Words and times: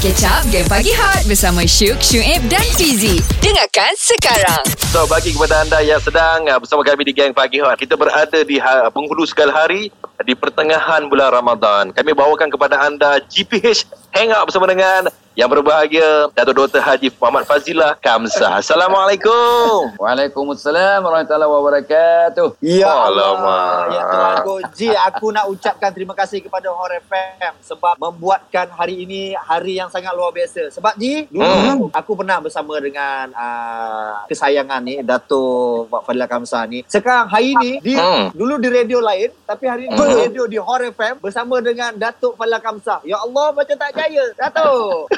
Catch 0.00 0.26
up 0.26 0.42
Game 0.50 0.66
Pagi 0.66 0.90
Hot 0.96 1.22
Bersama 1.30 1.62
Syuk, 1.62 2.02
Syuib 2.02 2.42
dan 2.50 2.64
Fizi. 2.74 3.22
Dengarkan 3.38 3.94
sekarang. 3.94 4.66
So 4.90 5.06
bagi 5.06 5.30
kepada 5.30 5.62
anda 5.62 5.78
yang 5.84 6.02
sedang 6.02 6.50
uh, 6.50 6.58
bersama 6.58 6.82
kami 6.82 7.06
di 7.06 7.14
Gang 7.14 7.30
Pagi 7.30 7.62
Hot. 7.62 7.78
Kita 7.78 7.94
berada 7.94 8.42
di 8.42 8.58
ha- 8.58 8.90
penghulu 8.90 9.22
segala 9.22 9.54
hari 9.54 9.94
Di 10.26 10.34
pertengahan 10.34 11.06
bulan 11.06 11.30
Ramadan. 11.30 11.84
Kami 11.94 12.10
bawakan 12.10 12.50
kepada 12.50 12.82
anda 12.82 13.22
GPH 13.28 13.86
Hangout 14.10 14.50
bersama 14.50 14.66
dengan 14.66 15.10
yang 15.34 15.50
berbahagia 15.50 16.30
Datuk 16.30 16.70
Dr. 16.70 16.78
Haji 16.78 17.10
Muhammad 17.18 17.42
Fazilah 17.42 17.98
Kamsah 17.98 18.62
Assalamualaikum 18.62 19.90
Waalaikumsalam 20.02 21.02
warahmatullahi 21.02 21.50
wabarakatuh. 21.50 22.48
Ya. 22.62 22.86
Allah. 22.86 23.90
Ya 23.90 24.02
Tuhan 24.46 24.70
Ji, 24.78 24.88
aku 24.94 25.34
nak 25.34 25.50
ucapkan 25.50 25.90
terima 25.90 26.14
kasih 26.14 26.38
kepada 26.38 26.70
Hot 26.70 26.94
FM 27.02 27.52
sebab 27.58 27.98
membuatkan 27.98 28.70
hari 28.78 29.02
ini 29.02 29.34
hari 29.34 29.82
yang 29.82 29.90
sangat 29.90 30.14
luar 30.14 30.30
biasa. 30.30 30.70
Sebab 30.70 30.94
Ji, 30.94 31.26
dulu 31.26 31.90
aku 31.90 32.14
pernah 32.14 32.38
bersama 32.38 32.78
dengan 32.78 33.34
uh, 33.34 34.22
kesayangan 34.30 34.80
ni 34.86 35.02
Dato' 35.02 35.90
Pak 35.90 36.06
Fadila 36.06 36.30
Kamsah 36.30 36.62
ni. 36.70 36.86
Sekarang 36.86 37.26
hari 37.26 37.58
ni 37.58 37.82
di 37.82 37.94
Hmm. 37.94 38.28
dulu 38.36 38.60
di 38.60 38.68
radio 38.68 39.00
lain 39.00 39.32
tapi 39.48 39.64
hari 39.64 39.88
ni 39.88 39.96
di 39.96 40.14
radio 40.30 40.44
di 40.46 40.58
Hot 40.60 40.82
FM 40.84 41.18
bersama 41.18 41.58
dengan 41.58 41.90
Dato' 41.98 42.38
Fadila 42.38 42.62
Kamsah. 42.62 43.02
Ya 43.02 43.18
Allah 43.18 43.50
macam 43.50 43.74
tak 43.74 43.90
jaya. 43.98 44.24
Dato'. 44.38 45.10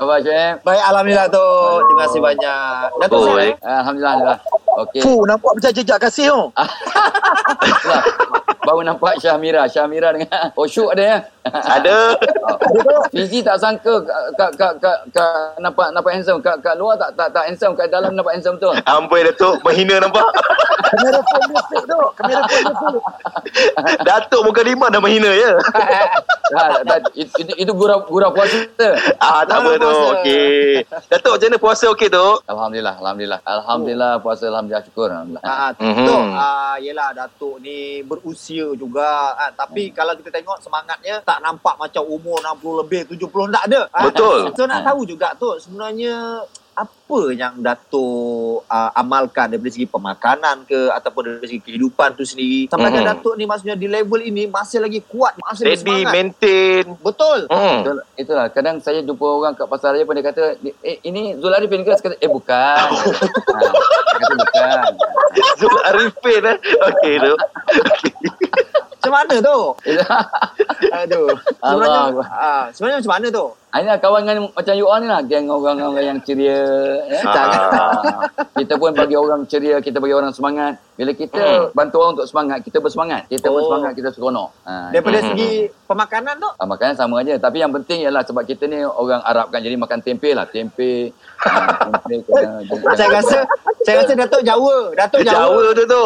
Apa 0.00 0.16
Syed? 0.24 0.64
Baik 0.64 0.82
alhamdulillah 0.88 1.28
tu. 1.28 1.46
Terima 1.84 2.02
kasih 2.08 2.20
banyak. 2.24 2.84
Dato' 3.04 3.16
Oh, 3.20 3.36
eh? 3.36 3.52
Alhamdulillah. 3.60 4.14
Alhamdulillah. 4.16 4.38
Okey. 4.86 5.00
Fuh, 5.04 5.20
nampak 5.28 5.50
macam 5.60 5.70
jejak 5.76 5.98
kasih 6.00 6.24
tu. 6.32 6.40
Itulah. 7.68 8.02
Baru 8.60 8.80
nampak 8.80 9.16
Syahmira. 9.16 9.64
Syahmira 9.66 10.12
dengan 10.12 10.28
Osyuk 10.60 10.92
ada 10.92 11.02
ya. 11.02 11.18
Ada 11.42 11.96
Fizi 13.08 13.40
tak 13.40 13.56
sangka 13.56 14.04
kat 14.36 14.52
kat 14.54 14.72
kat 14.76 14.98
kat 15.10 15.32
nampak 15.56 15.88
nampak 15.90 16.12
handsome 16.12 16.36
kat 16.38 16.60
kat 16.60 16.76
luar 16.76 16.94
tak 16.94 17.16
tak 17.16 17.32
tak 17.32 17.48
handsome 17.48 17.72
kat 17.72 17.88
dalam 17.88 18.12
nampak 18.12 18.36
handsome 18.36 18.54
betul. 18.54 18.76
Amboi 18.84 19.24
Datuk 19.24 19.56
Menghina 19.62 19.96
nampak 19.98 20.20
Kamera 20.90 21.20
phone 21.22 21.46
dia 21.46 21.62
fake 21.62 21.86
tu. 21.86 22.00
Kamera 22.14 22.40
phone 22.44 22.64
dia 22.66 23.00
fake. 23.00 24.00
Datuk 24.02 24.40
muka 24.42 24.60
lima 24.60 24.86
dah 24.88 25.00
menghina 25.00 25.30
ya 25.30 25.52
Ha, 26.50 26.82
tak, 26.90 27.14
itu, 27.14 27.30
itu, 27.38 27.52
itu 27.56 27.72
gurau 27.72 28.02
gurau 28.04 28.34
puasa. 28.34 28.58
Ah 29.16 29.46
tak 29.46 29.62
apa 29.62 29.70
tu? 29.76 29.90
Okey 30.18 30.82
Datuk 31.08 31.30
macam 31.32 31.46
mana 31.46 31.58
puasa 31.58 31.84
okey 31.88 32.08
tu 32.10 32.26
Alhamdulillah, 32.44 32.94
alhamdulillah. 32.98 33.40
Alhamdulillah 33.40 34.12
puasa 34.18 34.44
alhamdulillah 34.46 34.84
syukur 34.84 35.08
alhamdulillah. 35.08 35.42
Ah, 35.42 35.70
Mhm. 35.72 35.86
mm-hmm. 35.86 36.04
tu 36.04 36.16
ah 36.36 36.76
yelah 36.76 37.08
Datuk 37.14 37.56
ni 37.60 37.78
berusia 38.02 38.49
juga 38.50 39.38
ah, 39.38 39.52
tapi 39.54 39.94
kalau 39.94 40.14
kita 40.18 40.34
tengok 40.34 40.58
semangatnya 40.58 41.22
tak 41.22 41.38
nampak 41.44 41.78
macam 41.78 42.02
umur 42.06 42.42
60 42.42 42.80
lebih 42.82 43.00
70 43.14 43.54
tak 43.54 43.64
ada. 43.70 43.80
Ah, 43.94 44.08
Betul. 44.10 44.50
So 44.58 44.66
nak 44.66 44.82
tahu 44.82 45.06
juga 45.06 45.32
tu 45.38 45.54
sebenarnya 45.62 46.42
apa 46.80 47.18
yang 47.36 47.60
Datuk 47.60 48.64
ah, 48.64 48.94
amalkan 48.96 49.52
dari 49.52 49.68
segi 49.68 49.84
pemakanan 49.84 50.64
ke 50.64 50.88
ataupun 50.88 51.36
dari 51.36 51.46
segi 51.50 51.60
kehidupan 51.60 52.16
tu 52.16 52.24
sendiri? 52.24 52.70
Sampai 52.70 52.88
mm-hmm. 52.88 53.04
Mhm. 53.04 53.10
Datuk 53.12 53.34
ni 53.36 53.44
maksudnya 53.44 53.76
di 53.76 53.88
level 53.90 54.20
ini 54.24 54.48
masih 54.48 54.80
lagi 54.80 55.04
kuat 55.04 55.36
masih 55.36 55.68
Ready 55.68 55.84
bersemangat. 55.84 56.12
maintain. 56.14 56.84
Betul. 57.02 57.38
Betul, 57.50 57.96
itulah. 58.16 58.46
Kadang 58.48 58.80
saya 58.80 59.04
jumpa 59.04 59.26
orang 59.26 59.52
kat 59.52 59.66
pasar 59.68 59.92
raya 59.92 60.08
pun 60.08 60.16
dia 60.16 60.24
kata 60.24 60.56
eh 60.80 60.96
ini 61.04 61.36
Zul 61.36 61.52
Arifin 61.52 61.84
ke 61.84 61.92
kata 61.92 62.16
eh 62.16 62.30
bukan. 62.30 62.88
Ha, 63.50 63.58
kata 64.20 64.34
bukan. 64.36 64.92
Zul 65.58 65.76
Arifin 65.84 66.42
eh? 66.46 66.56
Okey 66.60 67.14
tu 67.18 67.34
Macam 69.10 69.26
mana 69.26 69.36
tu? 69.42 69.58
Aduh. 71.02 71.28
Sebenarnya 71.58 72.00
ah, 72.30 72.64
sebenarnya 72.70 72.98
macam 73.02 73.12
mana 73.18 73.26
tu? 73.28 73.46
Inilah 73.70 73.98
kawan 74.02 74.26
dengan 74.26 74.50
macam 74.50 74.74
you 74.74 74.86
all 74.86 74.98
ni 74.98 75.06
lah 75.06 75.22
Geng 75.22 75.46
orang-orang 75.46 76.02
yang 76.02 76.18
ceria 76.22 76.58
ya. 77.06 77.22
Ah. 77.22 78.26
Kita 78.58 78.74
pun 78.74 78.90
bagi 78.90 79.14
orang 79.14 79.46
ceria 79.46 79.78
Kita 79.78 80.02
bagi 80.02 80.10
orang 80.10 80.34
semangat 80.34 80.74
Bila 80.98 81.14
kita 81.14 81.70
bantu 81.70 82.02
orang 82.02 82.18
untuk 82.18 82.26
semangat 82.26 82.66
Kita 82.66 82.82
bersemangat 82.82 83.30
Kita 83.30 83.46
Oh. 83.46 83.54
bersemangat 83.54 83.94
Kita 83.94 84.10
seronok 84.10 84.50
ha, 84.66 84.90
Daripada 84.90 85.22
Mhm. 85.22 85.26
segi 85.30 85.50
pemakanan 85.86 86.34
tu? 86.42 86.50
Ah, 86.50 86.66
makanan 86.66 86.98
sama 86.98 87.22
aja 87.22 87.38
Tapi 87.38 87.62
yang 87.62 87.70
penting 87.70 88.02
ialah 88.02 88.26
Sebab 88.26 88.42
kita 88.42 88.66
ni 88.66 88.82
orang 88.82 89.22
Arab 89.22 89.54
kan 89.54 89.62
Jadi 89.62 89.78
makan 89.78 90.02
tempe 90.02 90.34
lah 90.34 90.50
Tempe 90.50 91.14
ha, 91.38 91.50
Tempe 91.86 92.26
kena, 92.26 92.66
Saya 92.98 93.10
rasa 93.12 93.38
saya 93.80 94.04
rasa 94.04 94.12
Datuk 94.12 94.44
Jawa. 94.44 94.92
Datuk 94.92 95.24
Jawa. 95.24 95.40
Jawa 95.40 95.64
tu 95.72 95.84
tu 95.88 96.04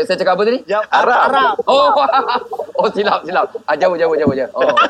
Saya 0.00 0.16
cakap 0.16 0.32
apa 0.38 0.42
tadi? 0.48 0.58
Jawa. 0.64 0.84
Arab. 0.88 1.20
Arab. 1.28 1.54
Oh, 1.68 1.88
oh 2.80 2.88
silap 2.92 3.20
silap. 3.24 3.46
Ah 3.68 3.76
jauh 3.76 3.96
jauh 3.96 4.14
jauh 4.16 4.34
jauh. 4.34 4.52
Oh. 4.56 4.76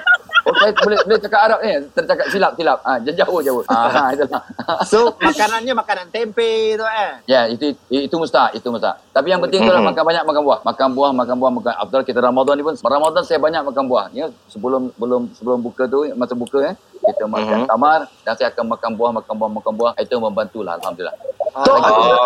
Oh 0.43 0.51
saya 0.59 0.75
boleh 0.75 0.99
boleh 1.07 1.23
cakap 1.23 1.41
Arab 1.47 1.59
ni. 1.63 1.71
Tercakap 1.95 2.27
silap 2.35 2.53
silap. 2.59 2.79
Ah 2.83 2.99
jauh 2.99 3.39
jauh. 3.47 3.63
Ah 3.71 4.11
itulah. 4.11 4.43
So 4.83 5.15
makanannya 5.23 5.71
makanan 5.71 6.11
tempe 6.11 6.75
tu 6.75 6.83
eh. 6.83 7.23
Ya, 7.31 7.47
itu 7.47 7.79
itu 7.87 8.15
mustahak, 8.19 8.51
itu 8.59 8.67
mustahak. 8.67 8.99
Tapi 9.15 9.31
yang 9.31 9.39
penting 9.39 9.63
itulah 9.63 9.79
makan 9.79 10.03
banyak 10.03 10.27
makan 10.27 10.43
buah. 10.43 10.59
Makan 10.67 10.89
buah, 10.99 11.11
makan 11.15 11.37
buah, 11.39 11.53
makan 11.63 11.75
afdal 11.79 12.03
kita 12.03 12.19
Ramadan 12.19 12.59
ni 12.59 12.67
pun 12.67 12.75
Ramadan 12.75 13.23
saya 13.23 13.39
banyak 13.39 13.63
makan 13.63 13.85
buah. 13.87 14.11
Ya, 14.11 14.35
sebelum 14.51 14.91
belum 14.99 15.31
sebelum 15.39 15.63
buka 15.63 15.87
tu 15.87 16.11
masa 16.19 16.35
buka 16.35 16.75
eh 16.75 16.77
kita 17.05 17.25
makan 17.27 17.59
Mhm. 17.59 17.67
tamar 17.67 18.01
dan 18.23 18.33
saya 18.35 18.49
akan 18.49 18.65
makan 18.71 18.91
buah, 18.95 19.11
makan 19.13 19.35
buah, 19.35 19.51
makan 19.53 19.73
buah. 19.75 19.93
Itu 19.97 20.15
membantulah 20.17 20.75
alhamdulillah. 20.77 21.17
Ah, 21.53 21.65
Oh, 21.65 21.77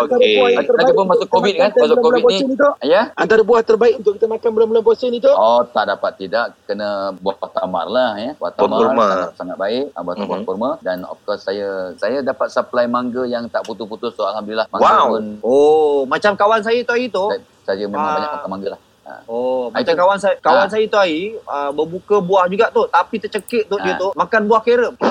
Antara 0.07 0.23
okey. 0.23 0.39
Lagi 0.55 0.93
pun 0.93 1.03
untuk 1.03 1.07
masuk 1.09 1.25
kita 1.25 1.35
Covid 1.35 1.55
kan, 1.57 1.71
masuk 1.75 1.99
Covid 1.99 2.23
ni. 2.23 2.55
tu. 2.55 2.69
Ya. 2.85 3.03
Antara 3.13 3.43
buah 3.43 3.63
terbaik 3.65 3.95
untuk 3.99 4.13
kita 4.15 4.27
makan 4.29 4.49
bulan-bulan 4.49 4.83
puasa 4.83 5.05
ni 5.07 5.19
tu. 5.19 5.27
Oh, 5.29 5.67
tak 5.67 5.85
dapat 5.89 6.13
tidak 6.17 6.45
kena 6.63 6.89
buah 7.17 7.35
tamar 7.51 7.87
lah 7.87 8.15
ya. 8.17 8.31
Buah 8.35 8.53
tamar 8.53 8.79
sangat, 8.87 9.31
sangat 9.35 9.57
baik, 9.57 9.85
ah, 9.91 10.01
buah 10.01 10.15
Mhm. 10.15 10.27
buah 10.27 10.41
kurma 10.45 10.71
dan 10.81 11.03
of 11.05 11.19
course 11.23 11.43
saya 11.43 11.67
saya 11.97 12.23
dapat 12.23 12.49
supply 12.49 12.87
mangga 12.87 13.25
yang 13.25 13.49
tak 13.49 13.65
putus-putus 13.65 14.13
so 14.13 14.23
alhamdulillah 14.23 14.69
mangga 14.69 14.85
Wow. 14.87 15.07
pun 15.11 15.25
Oh, 15.43 15.99
macam 16.07 16.33
kawan 16.33 16.61
saya 16.61 16.79
tu 16.81 16.93
hari 16.93 17.09
tu. 17.09 17.25
saya, 17.27 17.41
saya 17.67 17.85
memang 17.85 17.99
Ah. 18.01 18.15
banyak 18.15 18.31
makan 18.33 18.51
mangga 18.53 18.69
lah. 18.71 18.81
Ha. 19.07 19.23
Oh, 19.25 19.71
Ah, 19.71 19.79
macam 19.79 19.87
itu- 19.87 20.01
kawan 20.03 20.19
saya 20.19 20.35
kawan 20.37 20.67
Ah. 20.67 20.69
saya 20.69 20.83
tu 20.85 20.99
hari 20.99 21.19
uh, 21.41 21.71
berbuka 21.71 22.19
buah 22.19 22.51
juga 22.51 22.67
tu, 22.69 22.83
tapi 22.89 23.17
tercekik 23.17 23.65
tu 23.65 23.79
dia 23.79 23.95
Ah. 23.95 24.01
tu 24.01 24.09
makan 24.13 24.43
buah 24.45 24.61
kerem. 24.61 24.95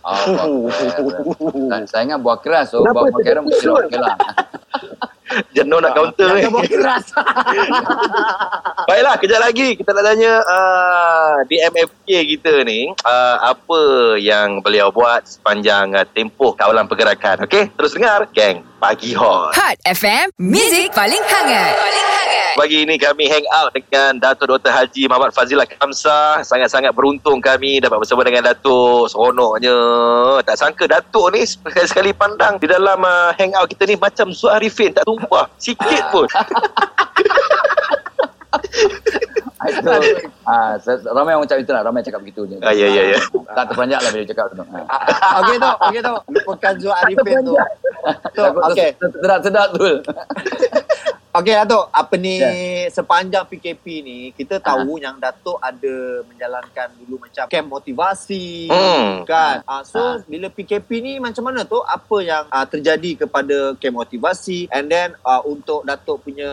Oh, 0.00 0.68
buah. 0.68 1.20
Dan 1.66 1.84
saya 1.84 2.04
ingat 2.04 2.18
buah 2.18 2.36
keras 2.36 2.70
so 2.70 2.80
Kenapa 2.80 3.00
buah, 3.02 3.12
mesti 3.12 3.52
usul? 3.54 3.84
okey 3.84 3.96
lah. 3.96 4.16
Jenuh 5.54 5.78
nak 5.78 5.94
counter 5.94 6.28
ni 6.34 6.44
buah 6.44 6.66
keras. 6.66 7.04
Baiklah, 8.88 9.14
kejap 9.16 9.40
lagi 9.40 9.68
kita 9.74 9.90
nak 9.90 10.04
tanya 10.04 10.32
uh, 10.42 11.34
di 11.46 11.56
MFK 11.58 12.08
kita 12.28 12.64
ni 12.64 12.90
uh, 12.90 13.36
apa 13.46 13.80
yang 14.18 14.58
beliau 14.58 14.90
buat 14.90 15.22
sepanjang 15.22 15.94
uh, 15.94 16.04
tempoh 16.06 16.52
kawalan 16.52 16.84
pergerakan. 16.84 17.44
Okey, 17.44 17.70
terus 17.70 17.92
dengar 17.92 18.26
Gang 18.30 18.60
Pagi 18.76 19.14
Hot. 19.14 19.54
Hot 19.54 19.76
FM 19.86 20.34
Music 20.36 20.90
paling 20.90 21.22
hangat 21.22 21.72
Paling 21.72 21.96
hangat 22.02 22.09
Pagi 22.58 22.82
ini 22.82 22.98
kami 22.98 23.30
hang 23.30 23.46
out 23.54 23.70
dengan 23.70 24.18
Datuk 24.18 24.50
Dr. 24.50 24.72
Haji 24.74 25.06
Muhammad 25.06 25.30
Fazilah 25.30 25.66
Kamsah. 25.68 26.42
Sangat-sangat 26.42 26.90
beruntung 26.90 27.38
kami 27.38 27.78
dapat 27.78 28.02
bersama 28.02 28.26
dengan 28.26 28.50
Datuk. 28.50 29.12
Seronoknya. 29.12 29.76
Tak 30.42 30.56
sangka 30.58 30.90
Datuk 30.90 31.30
ni 31.30 31.46
sekali-sekali 31.46 32.10
pandang 32.10 32.58
di 32.58 32.66
dalam 32.66 32.98
uh, 33.02 33.30
hang 33.38 33.54
out 33.54 33.70
kita 33.70 33.86
ni 33.86 33.94
macam 33.94 34.34
Zul 34.34 34.50
Arifin. 34.50 34.90
Tak 34.90 35.06
tumpah. 35.06 35.46
Sikit 35.62 36.04
pun. 36.10 36.26
Ah, 39.60 39.68
Itu 39.70 39.86
ah, 40.48 40.74
ramai 41.14 41.38
orang 41.38 41.46
cakap 41.46 41.62
itu 41.62 41.72
lah, 41.76 41.82
ramai 41.86 42.00
cakap 42.02 42.24
begitu 42.24 42.48
je. 42.48 42.56
Ah, 42.64 42.74
ya, 42.74 42.88
ya, 42.90 43.14
ya. 43.14 43.18
Tak 43.54 43.70
terperanjat 43.70 44.00
lah 44.02 44.10
bila 44.10 44.24
cakap 44.26 44.44
tu. 44.50 44.64
Ha. 44.64 44.78
Okey 45.44 45.56
tu, 45.60 45.70
okey 45.86 46.00
tu. 46.00 46.14
Lupakan 46.34 46.72
Zul 46.80 46.94
Arifin 46.96 47.36
tu. 47.44 47.54
Tu, 48.34 48.42
okey. 48.42 48.88
Sedap-sedap 48.98 49.68
tu. 49.76 49.86
Okey 51.30 51.54
Datuk, 51.54 51.86
apa 51.94 52.14
ni 52.18 52.42
Ya. 52.42 52.50
sepanjang 52.90 53.46
PKP 53.46 54.02
ni 54.02 54.18
kita 54.34 54.58
tahu 54.58 54.98
yang 54.98 55.14
Datuk 55.14 55.62
ada 55.62 56.26
menjalankan 56.26 56.90
dulu 56.98 57.22
macam 57.22 57.46
camp 57.46 57.70
motivasi 57.70 58.66
Hmm. 58.66 59.22
kan. 59.22 59.62
Ah 59.62 59.86
so 59.86 60.02
Ah. 60.02 60.18
bila 60.26 60.50
PKP 60.50 60.98
ni 60.98 61.12
macam 61.16 61.46
mana 61.46 61.62
tu? 61.62 61.78
Apa 61.78 62.18
yang 62.18 62.50
ah, 62.50 62.66
terjadi 62.66 63.14
kepada 63.16 63.78
camp 63.78 63.94
motivasi 63.96 64.66
and 64.74 64.90
then 64.90 65.14
ah, 65.22 65.38
untuk 65.40 65.86
Datuk 65.86 66.26
punya 66.26 66.50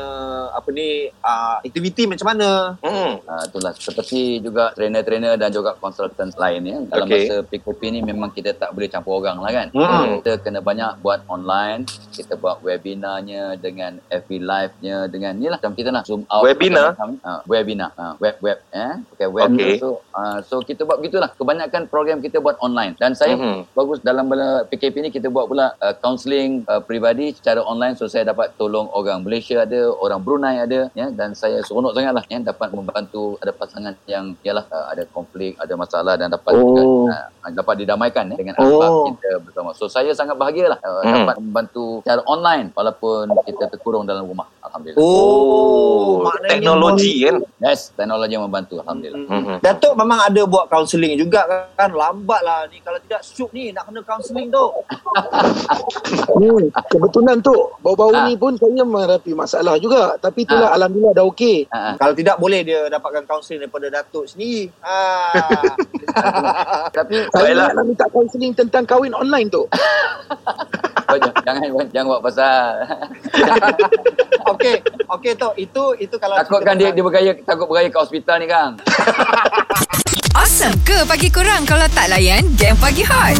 apa 0.53 0.69
ni 0.69 1.09
ah, 1.25 1.57
aktiviti 1.57 2.05
macam 2.05 2.29
mana? 2.29 2.77
Hmm. 2.77 3.17
Uh, 3.19 3.43
itulah 3.43 3.73
seperti 3.73 4.37
juga 4.39 4.69
trainer-trainer 4.71 5.41
dan 5.41 5.49
juga 5.49 5.73
konsultan 5.73 6.29
lain 6.31 6.61
ya. 6.63 6.77
Dalam 6.85 7.09
Okey. 7.09 7.25
masa 7.25 7.35
PKP 7.41 7.81
ni 7.89 8.05
memang 8.05 8.29
kita 8.29 8.53
tak 8.53 8.69
boleh 8.71 8.85
campur 8.85 9.17
orang 9.17 9.41
lah 9.41 9.49
kan. 9.49 9.67
Hmm. 9.73 10.21
Kita 10.21 10.37
kena 10.37 10.61
banyak 10.61 11.01
buat 11.01 11.25
online, 11.25 11.81
kita 12.13 12.37
buat 12.37 12.61
webinarnya 12.61 13.57
dengan 13.57 13.97
FB 14.07 14.37
live 14.37 14.65
live-nya 14.67 15.07
dengan 15.07 15.33
ni 15.33 15.47
lah 15.47 15.57
macam 15.57 15.73
kita 15.73 15.89
nak 15.89 16.03
zoom 16.03 16.27
out 16.27 16.43
Webinar? 16.43 16.93
uh, 16.99 17.39
webinar 17.47 17.95
uh, 17.95 18.13
web 18.19 18.35
web 18.39 18.59
eh 18.69 18.99
pakai 19.07 19.27
web 19.27 19.49
Okey. 19.49 19.79
so 19.79 20.03
uh, 20.11 20.43
so 20.43 20.59
kita 20.59 20.83
buat 20.83 20.99
begitulah 20.99 21.31
kebanyakan 21.33 21.87
program 21.87 22.19
kita 22.19 22.37
buat 22.37 22.59
online 22.59 22.99
dan 22.99 23.15
saya 23.15 23.35
Mhm. 23.37 23.71
bagus 23.71 24.01
dalam 24.01 24.27
PKP 24.65 24.95
ni 24.99 25.09
kita 25.09 25.29
buat 25.29 25.47
pula 25.47 25.77
uh, 25.77 25.93
counselling 25.95 26.65
uh, 26.65 26.81
peribadi 26.81 27.31
secara 27.31 27.61
online 27.61 27.93
so 27.93 28.05
saya 28.05 28.27
dapat 28.27 28.51
tolong 28.55 28.91
orang 28.91 29.23
Malaysia 29.23 29.61
ada 29.61 29.87
orang 29.93 30.19
Brunei 30.19 30.59
ada 30.59 30.89
ya 30.91 31.07
dan 31.09 31.31
saya 31.31 31.63
seronok 31.63 31.93
sangatlah 31.93 32.25
ya 32.25 32.41
dapat 32.41 32.67
membantu 32.69 33.37
ada 33.37 33.51
pasangan 33.51 33.93
yang 34.05 34.35
ialah 34.41 34.65
uh, 34.67 34.91
ada 34.91 35.07
konflik 35.07 35.55
ada 35.55 35.73
masalah 35.73 36.17
dan 36.17 36.27
dapat 36.27 36.49
Oh. 36.49 37.05
juga, 37.05 37.29
uh, 37.45 37.51
dapat 37.53 37.75
didamaikan 37.77 38.33
ya, 38.33 38.35
dengan 38.35 38.55
Oh. 38.57 38.65
akhlak 38.65 38.91
kita 39.13 39.29
bersama 39.39 39.69
so 39.71 39.85
saya 39.85 40.09
sangat 40.11 40.35
bahagialah 40.35 40.79
uh, 40.81 41.05
Mhm. 41.05 41.13
dapat 41.23 41.35
membantu 41.39 41.85
secara 42.01 42.21
online 42.25 42.67
walaupun 42.73 43.23
kita 43.45 43.63
terkurung 43.69 44.03
dalam 44.03 44.25
rumah 44.25 44.49
alhamdulillah 44.59 44.99
Oh, 44.99 46.21
maknanya 46.21 46.51
teknologi 46.53 47.13
kan. 47.21 47.37
yes 47.59 47.91
teknologi 47.91 48.31
yang 48.31 48.43
membantu 48.43 48.79
alhamdulillah 48.79 49.19
Hmm. 49.19 49.39
Mhm. 49.39 49.55
Datuk 49.59 49.93
memang 49.93 50.19
ada 50.23 50.41
buat 50.43 50.65
kaunseling 50.67 51.13
juga 51.15 51.41
kan 51.73 51.91
lambat 51.91 52.41
lah 52.41 52.65
ni 52.65 52.79
kalau 52.79 52.97
tidak 52.99 53.21
syuk 53.21 53.49
ni 53.51 53.69
nak 53.69 53.85
kena 53.85 54.01
kaunseling 54.01 54.47
tu 54.47 54.65
Hmm, 56.29 56.63
kebetulan 56.87 57.37
tu 57.39 57.53
bau-bau 57.79 58.09
Ah. 58.09 58.25
ni 58.25 58.33
pun 58.33 58.53
saya 58.53 58.83
menghadapi 58.83 59.33
masalah 59.33 59.75
juga. 59.77 60.15
Tapi 60.17 60.43
itulah 60.43 60.69
alhamdulillah 60.71 61.13
dah 61.13 61.25
okey. 61.25 61.65
uh, 61.67 61.93
kalau 61.95 62.13
tidak 62.13 62.37
boleh 62.37 62.61
dia 62.61 62.85
dapatkan 62.87 63.25
kaunseling 63.25 63.59
daripada 63.59 63.89
Datuk 63.91 64.25
sendiri 64.25 64.69
ah. 64.79 65.73
tapi 66.97 67.25
Saya 67.27 67.51
nak 67.71 67.83
minta 67.83 68.05
kaunseling 68.07 68.53
tentang 68.53 68.85
kahwin 68.85 69.11
online 69.11 69.49
tu. 69.49 69.65
Oh, 71.07 71.15
jangan 71.15 71.87
jangan 71.95 72.07
buat 72.11 72.19
pasal 72.19 72.83
okey 74.51 74.75
okey 75.07 75.31
tu 75.39 75.49
itu 75.55 75.83
itu 76.03 76.15
kalau 76.19 76.35
takutkan 76.35 76.75
cerita 76.75 76.83
dia 76.83 76.89
dia 76.91 77.03
bergaya 77.03 77.31
takut 77.47 77.67
bergaya 77.71 77.87
ke 77.87 77.95
hospital 77.95 78.35
ni 78.43 78.47
kang 78.51 78.75
Awesome 80.37 80.77
ke 80.85 81.01
pagi 81.09 81.33
kurang 81.33 81.65
kalau 81.65 81.89
tak 81.97 82.13
layan 82.13 82.45
game 82.61 82.77
pagi 82.77 83.01
hot? 83.01 83.33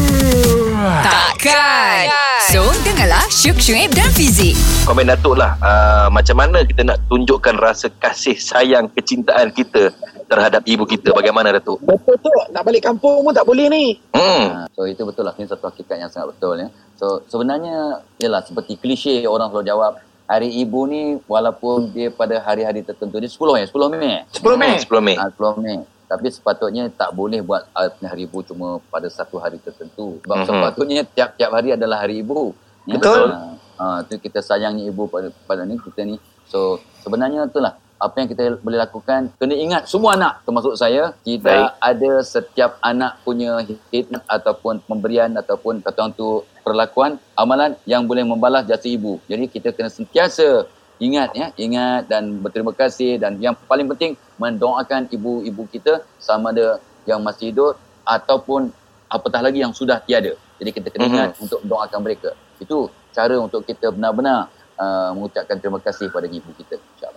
Takkan. 0.98 2.10
So, 2.50 2.66
dengarlah 2.82 3.22
Syuk 3.30 3.62
Syuib 3.62 3.94
dan 3.94 4.10
Fizik. 4.10 4.58
Komen 4.82 5.06
Datuk 5.06 5.38
lah 5.38 5.54
uh, 5.62 6.10
Macam 6.10 6.42
mana 6.42 6.66
kita 6.66 6.82
nak 6.82 6.98
tunjukkan 7.06 7.54
rasa 7.62 7.86
kasih 8.02 8.34
sayang 8.34 8.90
Kecintaan 8.98 9.54
kita 9.54 9.94
Terhadap 10.28 10.62
ibu 10.64 10.84
kita 10.84 11.10
Bagaimana 11.10 11.50
Datuk? 11.50 11.80
Betul 11.80 12.20
tu, 12.20 12.28
nak 12.52 12.60
balik 12.60 12.84
kampung 12.84 13.24
pun 13.24 13.32
tak 13.32 13.48
boleh 13.48 13.66
ni. 13.66 13.96
Hmm. 14.12 14.44
Ha, 14.48 14.68
so 14.70 14.84
itu 14.84 15.02
betul 15.02 15.24
lah 15.24 15.34
ini 15.34 15.44
satu 15.44 15.66
hakikat 15.66 15.96
yang 15.96 16.06
sangat 16.06 16.36
betul 16.36 16.54
ya 16.54 16.68
so 16.94 17.22
sebenarnya 17.26 17.74
ialah 18.16 18.42
seperti 18.42 18.74
klise 18.74 19.24
orang 19.24 19.48
selalu 19.48 19.66
jawab 19.66 19.92
hari 20.24 20.50
ibu 20.54 20.84
ni 20.84 21.02
walaupun 21.24 21.90
dia 21.90 22.10
pada 22.10 22.38
hari-hari 22.38 22.82
tertentu 22.82 23.16
dia 23.16 23.26
10 23.26 23.38
ya 23.58 23.66
10 23.66 23.74
Mei 23.90 24.22
10 24.28 24.54
Mei 24.54 24.74
10 24.78 24.86
Mei 25.00 25.16
ha, 25.16 25.26
10 25.30 25.58
Mei 25.58 25.78
tapi 26.04 26.26
sepatutnya 26.28 26.86
tak 26.88 27.10
boleh 27.12 27.40
buat 27.40 27.66
uh, 27.70 27.90
hari 28.02 28.24
ibu 28.24 28.40
cuma 28.42 28.78
pada 28.86 29.08
satu 29.08 29.36
hari 29.36 29.58
tertentu 29.58 30.20
sebab 30.22 30.36
Mhm. 30.36 30.46
sepatutnya 30.46 31.00
tiap-tiap 31.06 31.50
hari 31.50 31.68
adalah 31.74 32.02
hari 32.02 32.20
ibu 32.20 32.52
ya. 32.84 32.96
Betul. 32.96 33.28
ha, 33.28 33.38
ha, 33.76 33.98
tu 34.04 34.14
kita 34.16 34.38
sayangnya 34.38 34.84
ibu 34.84 35.06
pada 35.06 35.28
pada 35.44 35.62
ni 35.62 35.74
kita 35.76 36.02
ni 36.02 36.16
so 36.44 36.76
sebenarnya 37.00 37.46
itulah 37.46 37.74
apa 37.98 38.14
yang 38.22 38.28
kita 38.30 38.42
boleh 38.62 38.78
lakukan 38.78 39.28
kena 39.36 39.54
ingat 39.54 39.82
semua 39.90 40.14
anak 40.14 40.40
termasuk 40.46 40.78
saya 40.78 41.10
tidak 41.26 41.74
Baik. 41.74 41.82
ada 41.82 42.12
setiap 42.22 42.70
anak 42.80 43.18
punya 43.26 43.58
hikmat 43.90 44.22
ataupun 44.24 44.78
pemberian 44.86 45.34
ataupun 45.34 45.82
kata 45.82 45.98
orang 46.06 46.14
tu 46.14 46.28
perlakuan 46.62 47.10
amalan 47.34 47.74
yang 47.84 48.06
boleh 48.06 48.22
membalas 48.22 48.62
jasa 48.64 48.86
ibu 48.86 49.18
jadi 49.26 49.44
kita 49.46 49.74
kena 49.74 49.90
sentiasa 49.90 50.70
ingat 50.98 51.30
ya 51.34 51.50
ingat 51.54 52.06
dan 52.06 52.38
berterima 52.38 52.70
kasih 52.70 53.18
dan 53.18 53.38
yang 53.38 53.54
paling 53.66 53.86
penting 53.90 54.14
mendoakan 54.38 55.06
ibu-ibu 55.10 55.66
kita 55.66 56.02
sama 56.18 56.50
ada 56.50 56.78
yang 57.02 57.18
masih 57.18 57.50
hidup 57.50 57.74
ataupun 58.02 58.70
apatah 59.06 59.42
lagi 59.42 59.58
yang 59.58 59.74
sudah 59.74 59.98
tiada 60.02 60.38
jadi 60.58 60.70
kita 60.70 60.88
kena 60.90 61.04
Mhm. 61.06 61.12
ingat 61.14 61.30
untuk 61.38 61.58
mendoakan 61.66 62.00
mereka 62.02 62.30
itu 62.58 62.86
cara 63.10 63.34
untuk 63.38 63.62
kita 63.62 63.90
benar-benar 63.90 64.46
uh, 64.78 65.10
mengucapkan 65.12 65.58
terima 65.58 65.82
kasih 65.82 66.08
kepada 66.08 66.26
ibu 66.26 66.50
kita 66.54 66.78
insyaallah 66.78 67.16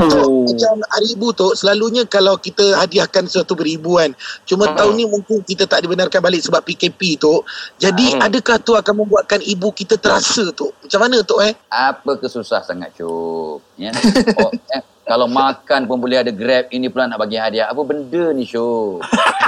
Oh. 0.00 0.46
Macam 0.46 0.78
hari 0.86 1.18
ibu 1.18 1.34
tu 1.34 1.50
selalunya 1.58 2.06
kalau 2.06 2.38
kita 2.38 2.78
hadiahkan 2.78 3.26
sesuatu 3.26 3.58
beribu 3.58 3.98
kan. 3.98 4.14
Cuma 4.46 4.70
Hmm. 4.70 4.78
tahun 4.78 4.92
ni 4.94 5.04
mungkin 5.10 5.42
kita 5.42 5.66
tak 5.66 5.82
dibenarkan 5.82 6.22
balik 6.22 6.38
sebab 6.46 6.62
PKP 6.62 7.18
tu. 7.18 7.42
Jadi 7.76 8.14
Hmm. 8.14 8.22
adakah 8.22 8.62
tu 8.62 8.78
akan 8.78 8.94
membuatkan 9.02 9.42
ibu 9.42 9.74
kita 9.74 9.98
terasa 9.98 10.54
tu? 10.54 10.70
Macam 10.86 11.00
mana 11.02 11.18
tu 11.26 11.34
eh? 11.42 11.52
apa 11.70 12.18
kesusah 12.18 12.62
sangat 12.62 12.94
Syuk 12.94 13.62
ya 13.74 13.94
oh, 14.36 14.50
eh, 14.74 14.82
kalau 15.02 15.26
makan 15.26 15.86
pun 15.86 15.98
boleh 15.98 16.18
ada 16.18 16.30
grab 16.30 16.66
ini 16.70 16.90
pula 16.90 17.06
nak 17.06 17.18
bagi 17.18 17.38
hadiah 17.38 17.70
apa 17.70 17.78
benda 17.82 18.34
ni 18.34 18.42
Syuk 18.42 19.00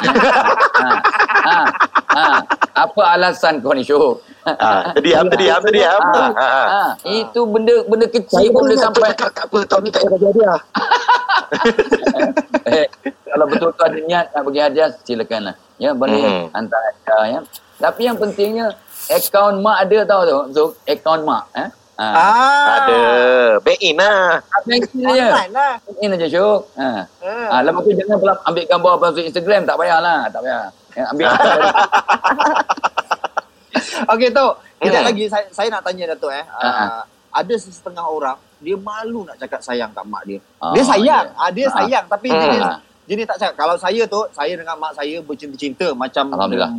ya? 0.03 0.11
ha, 0.83 0.91
ha, 1.43 1.59
ha. 2.15 2.25
apa 2.75 3.03
alasan 3.11 3.59
kau 3.59 3.75
ni 3.75 3.83
Syuk 3.83 4.23
Ah, 4.43 4.91
terdiam, 4.99 5.31
terdiam, 5.31 5.63
terdiam. 5.63 6.03
Ha, 6.03 6.25
ah. 6.35 6.67
ha. 6.67 6.83
itu 7.07 7.41
benda 7.47 7.87
benda 7.87 8.07
kecil 8.11 8.51
pun 8.51 8.67
boleh 8.67 8.75
sampai 8.75 9.15
tu 9.15 9.23
cakap 9.23 9.31
kat 9.31 9.45
apa 9.47 9.59
tahun 9.71 9.83
ni 9.87 9.91
tak 9.95 10.01
payah 10.03 10.11
bagi 10.11 10.27
hadiah. 10.27 10.59
eh, 12.75 12.87
kalau 13.29 13.45
betul-betul 13.47 13.85
ada 13.87 13.99
niat 14.03 14.27
nak 14.35 14.43
bagi 14.43 14.61
hadiah 14.61 14.89
silakanlah 15.07 15.55
ya 15.79 15.91
boleh 15.95 16.21
Hmm. 16.23 16.47
hantar 16.55 16.81
hadiah 16.91 17.23
ya 17.29 17.41
tapi 17.79 18.01
yang 18.07 18.17
pentingnya 18.19 18.67
akaun 19.11 19.63
mak 19.63 19.87
ada 19.87 19.99
tahu 20.07 20.23
tu 20.27 20.39
so 20.55 20.63
akaun 20.87 21.23
mak 21.27 21.45
eh 21.55 21.69
ha. 21.99 22.07
ah 22.15 22.67
Ada. 22.83 23.01
Back 23.63 23.79
in 23.79 23.95
lah. 23.99 24.43
Bank 24.67 24.91
in 24.91 25.07
aja. 25.07 25.27
online 25.29 25.53
lah 25.55 25.73
Bank 25.87 25.99
in 26.03 26.15
aja 26.19 26.27
Syuk. 26.27 26.61
Ha. 26.75 26.89
ah. 27.23 27.49
Ha, 27.53 27.57
lepas 27.63 27.81
tu 27.85 27.91
jangan 27.95 28.17
pula 28.19 28.35
ambil 28.49 28.65
gambar 28.67 28.93
masuk 28.99 29.23
Instagram. 29.23 29.63
Tak 29.69 29.77
payahlah. 29.79 30.21
Tak 30.33 30.41
payah. 30.43 30.67
Ya, 30.93 31.05
ambil 31.09 31.27
Okey 34.09 34.29
tu, 34.31 34.47
kejap 34.79 35.01
Hmm. 35.01 35.09
lagi 35.09 35.25
saya, 35.27 35.47
saya 35.51 35.69
nak 35.69 35.83
tanya 35.83 36.05
Datuk 36.13 36.33
eh. 36.33 36.45
Ah, 36.49 36.63
Uh, 36.63 37.03
ada 37.33 37.55
setengah 37.57 38.05
orang 38.05 38.37
dia 38.59 38.77
malu 38.77 39.25
nak 39.25 39.37
cakap 39.37 39.59
sayang 39.59 39.91
kat 39.91 40.05
mak 40.05 40.23
dia. 40.23 40.39
Ah, 40.57 40.71
dia 40.71 40.83
sayang, 40.85 41.27
ya. 41.27 41.39
ah, 41.39 41.51
dia 41.51 41.67
Ah. 41.67 41.73
sayang 41.75 42.05
tapi 42.07 42.29
Hmm. 42.29 42.79
Jenis 43.05 43.23
jenis 43.23 43.27
tak 43.29 43.39
cakap. 43.39 43.55
Kalau 43.57 43.77
saya 43.77 44.03
tu, 44.05 44.21
saya 44.31 44.53
dengan 44.53 44.75
mak 44.75 44.93
saya 44.93 45.17
bercinta-cinta 45.21 45.91
macam 45.93 46.25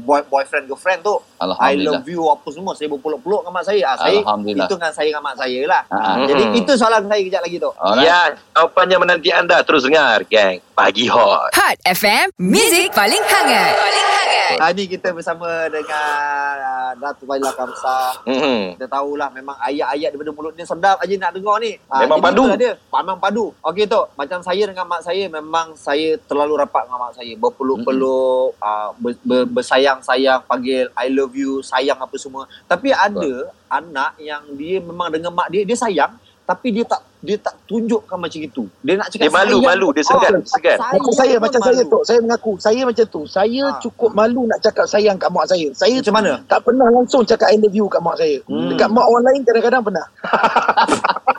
boy, 0.01 0.21
boyfriend 0.25 0.65
girlfriend 0.65 0.99
tu. 1.01 1.15
I 1.59 1.75
love 1.77 2.03
you 2.05 2.23
apa 2.25 2.47
semua. 2.49 2.71
Saya 2.73 2.87
berpeluk-peluk 2.89 3.43
dengan 3.43 3.53
mak 3.53 3.63
saya. 3.63 3.81
Ah, 3.85 3.95
saya 3.97 4.19
itu 4.59 4.73
dengan 4.73 4.91
saya 4.91 5.07
dengan 5.09 5.23
mak 5.23 5.35
saya 5.35 5.59
lah. 5.63 5.81
Ah, 5.87 5.95
Ah, 5.95 6.07
ah. 6.13 6.25
Jadi 6.25 6.43
Hmm. 6.43 6.59
itu 6.59 6.71
soalan 6.75 7.03
saya 7.05 7.21
kejap 7.21 7.41
lagi 7.41 7.57
tu. 7.57 7.71
Alright. 7.73 8.03
Ya, 8.03 8.19
jawapannya 8.53 8.97
menanti 8.99 9.29
anda. 9.29 9.57
Terus 9.63 9.83
dengar, 9.83 10.19
geng. 10.25 10.59
Pagi 10.73 11.05
Hot. 11.05 11.53
Hot 11.53 11.77
FM, 11.85 12.33
Music 12.35 12.89
paling 12.91 13.21
hangat. 13.21 13.73
Paling 13.77 14.07
hangat. 14.09 14.57
Ah, 14.59 14.69
ni 14.69 14.85
kita 14.85 15.09
bersama 15.09 15.45
dengan 15.67 16.53
uh, 16.57 16.91
Datuk 16.95 17.25
Baila 17.25 17.49
Kamsa. 17.53 18.17
Hmm. 18.23 18.73
Kita 18.75 18.85
tahulah 18.87 19.29
memang 19.29 19.55
ayat-ayat 19.59 20.13
daripada 20.13 20.31
mulut 20.31 20.53
dia 20.53 20.65
sedap 20.65 20.97
aja 20.97 21.13
nak 21.15 21.31
dengar 21.31 21.57
ni. 21.57 21.77
Memang 21.79 22.19
padu. 22.19 22.43
Dia. 22.53 22.73
Memang 22.91 23.17
padu. 23.17 23.45
Okey 23.61 23.85
tu, 23.85 24.01
macam 24.13 24.39
saya 24.41 24.63
dengan 24.63 24.85
mak 24.85 25.01
saya 25.01 25.23
memang 25.25 25.73
saya 25.73 26.12
terlalu 26.25 26.53
rapat 26.59 26.85
dengan 26.85 26.99
mak 27.01 27.13
saya. 27.15 27.33
Berpeluk-peluk, 27.37 28.57
uh, 28.57 28.89
ber, 28.97 29.11
ber, 29.23 29.41
bersayang-sayang, 29.49 30.45
panggil 30.45 30.89
I 30.93 31.07
love 31.09 31.33
you, 31.33 31.61
sayang 31.61 31.97
apa 31.97 32.15
semua. 32.19 32.45
Tapi 32.65 32.93
ada 32.93 33.49
anak 33.69 34.17
yang 34.21 34.43
dia 34.53 34.77
memang 34.77 35.09
dengan 35.09 35.33
mak 35.33 35.49
dia 35.49 35.65
dia 35.65 35.77
sayang 35.77 36.13
tapi 36.43 36.75
dia 36.75 36.83
tak 36.83 36.99
dia 37.23 37.39
tak 37.39 37.55
tunjukkan 37.71 38.19
macam 38.19 38.35
itu. 38.35 38.67
Dia 38.83 38.99
nak 38.99 39.07
cakap 39.07 39.23
Dia 39.23 39.31
malu, 39.31 39.63
sayang 39.63 39.63
malu. 39.63 39.87
Dia 39.95 40.03
segan, 40.03 40.33
ah, 40.35 40.43
segan. 40.43 40.77
Macam 40.83 41.13
saya, 41.15 41.35
macam 41.39 41.61
saya 41.63 41.79
malu. 41.79 41.87
tu. 41.95 41.99
Saya 42.03 42.19
mengaku, 42.19 42.51
saya 42.59 42.81
macam 42.83 43.05
tu. 43.07 43.21
Saya 43.31 43.63
Ah. 43.63 43.79
cukup 43.79 44.11
malu 44.11 44.41
nak 44.43 44.59
cakap 44.59 44.83
sayang 44.91 45.15
kat 45.15 45.31
mak 45.31 45.47
saya. 45.47 45.71
Saya 45.71 46.03
Macam 46.03 46.15
mana? 46.19 46.43
tak 46.51 46.59
pernah 46.67 46.87
langsung 46.91 47.23
cakap 47.23 47.47
I 47.47 47.55
love 47.63 47.71
you 47.71 47.87
kat 47.87 48.03
mak 48.03 48.19
saya. 48.19 48.43
Hmm. 48.43 48.75
Dekat 48.75 48.91
mak 48.91 49.05
orang 49.07 49.23
lain 49.23 49.41
kadang-kadang 49.47 49.83
pernah. 49.87 50.05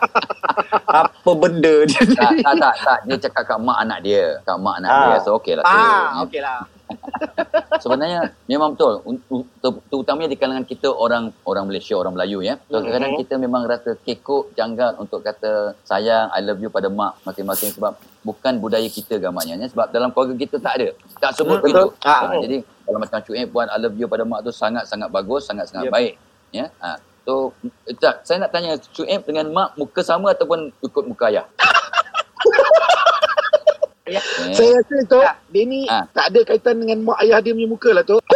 Apa 1.01 1.31
benda 1.33 1.75
dia? 1.85 2.03
Tak, 2.07 2.33
tak, 2.39 2.55
tak, 2.57 2.75
tak. 2.79 2.99
Dia 3.05 3.17
cakap 3.21 3.43
kat 3.47 3.59
mak 3.59 3.79
anak 3.81 3.99
dia. 4.01 4.25
Kat 4.43 4.57
mak 4.57 4.75
anak 4.79 4.89
Ah. 4.89 5.01
dia. 5.05 5.17
So, 5.21 5.37
okey 5.37 5.55
lah. 5.55 5.65
Ah, 5.65 6.23
okeylah. 6.23 6.61
Sebenarnya 7.83 8.21
memang 8.45 8.73
betul. 8.73 9.01
Terutamanya 9.85 10.29
di 10.29 10.37
kalangan 10.37 10.63
kita 10.63 10.89
orang 10.89 11.33
orang 11.43 11.65
Malaysia, 11.67 11.95
orang 11.95 12.13
Melayu 12.13 12.41
ya. 12.41 12.61
So, 12.65 12.79
kadang-kadang 12.79 13.17
kita 13.19 13.35
memang 13.37 13.65
rasa 13.65 13.97
kekok, 13.99 14.53
janggal 14.53 14.97
untuk 14.99 15.21
kata 15.21 15.75
sayang, 15.83 16.29
I 16.31 16.41
love 16.41 16.61
you 16.61 16.69
pada 16.69 16.87
mak 16.89 17.19
masing-masing 17.25 17.73
sebab 17.73 17.97
bukan 18.21 18.59
budaya 18.59 18.87
kita 18.87 19.17
gambarnya. 19.17 19.57
Ya. 19.57 19.67
Sebab 19.67 19.91
dalam 19.91 20.11
keluarga 20.11 20.37
kita 20.37 20.57
tak 20.59 20.75
ada. 20.79 20.89
Tak 21.19 21.33
sebut 21.35 21.59
Hmm, 21.59 21.65
begitu. 21.65 21.87
Ha, 22.01 22.15
jadi 22.39 22.57
kalau 22.85 22.99
macam 23.01 23.19
Syuib 23.19 23.49
buat 23.49 23.67
I 23.67 23.79
love 23.79 23.97
you 23.97 24.07
pada 24.07 24.23
mak 24.23 24.45
tu 24.45 24.53
sangat-sangat 24.53 25.09
bagus, 25.09 25.49
sangat-sangat 25.49 25.89
Yep. 25.89 25.93
baik. 25.93 26.13
Ya. 26.53 26.69
Ha. 26.79 27.01
So, 27.25 27.57
eh, 27.85 27.97
tak, 27.97 28.21
saya 28.23 28.37
nak 28.39 28.51
tanya 28.51 28.77
Syuib 28.87 29.25
dengan 29.25 29.49
mak 29.49 29.75
muka 29.75 30.01
sama 30.01 30.31
ataupun 30.31 30.69
ikut 30.79 31.05
muka 31.05 31.25
ayah? 31.27 31.47
Ya. 34.05 34.21
Eh, 34.21 34.53
Saya 34.53 34.77
rasa 34.77 34.97
tu, 35.09 35.17
Ah. 35.19 35.33
dia 35.49 35.65
ni 35.65 35.89
Ah. 35.89 36.05
tak 36.13 36.29
ada 36.29 36.41
kaitan 36.45 36.77
dengan 36.77 37.01
mak 37.03 37.19
ayah 37.19 37.41
dia 37.41 37.51
punya 37.51 37.65
muka 37.67 37.91
lah 37.91 38.05
tu. 38.05 38.21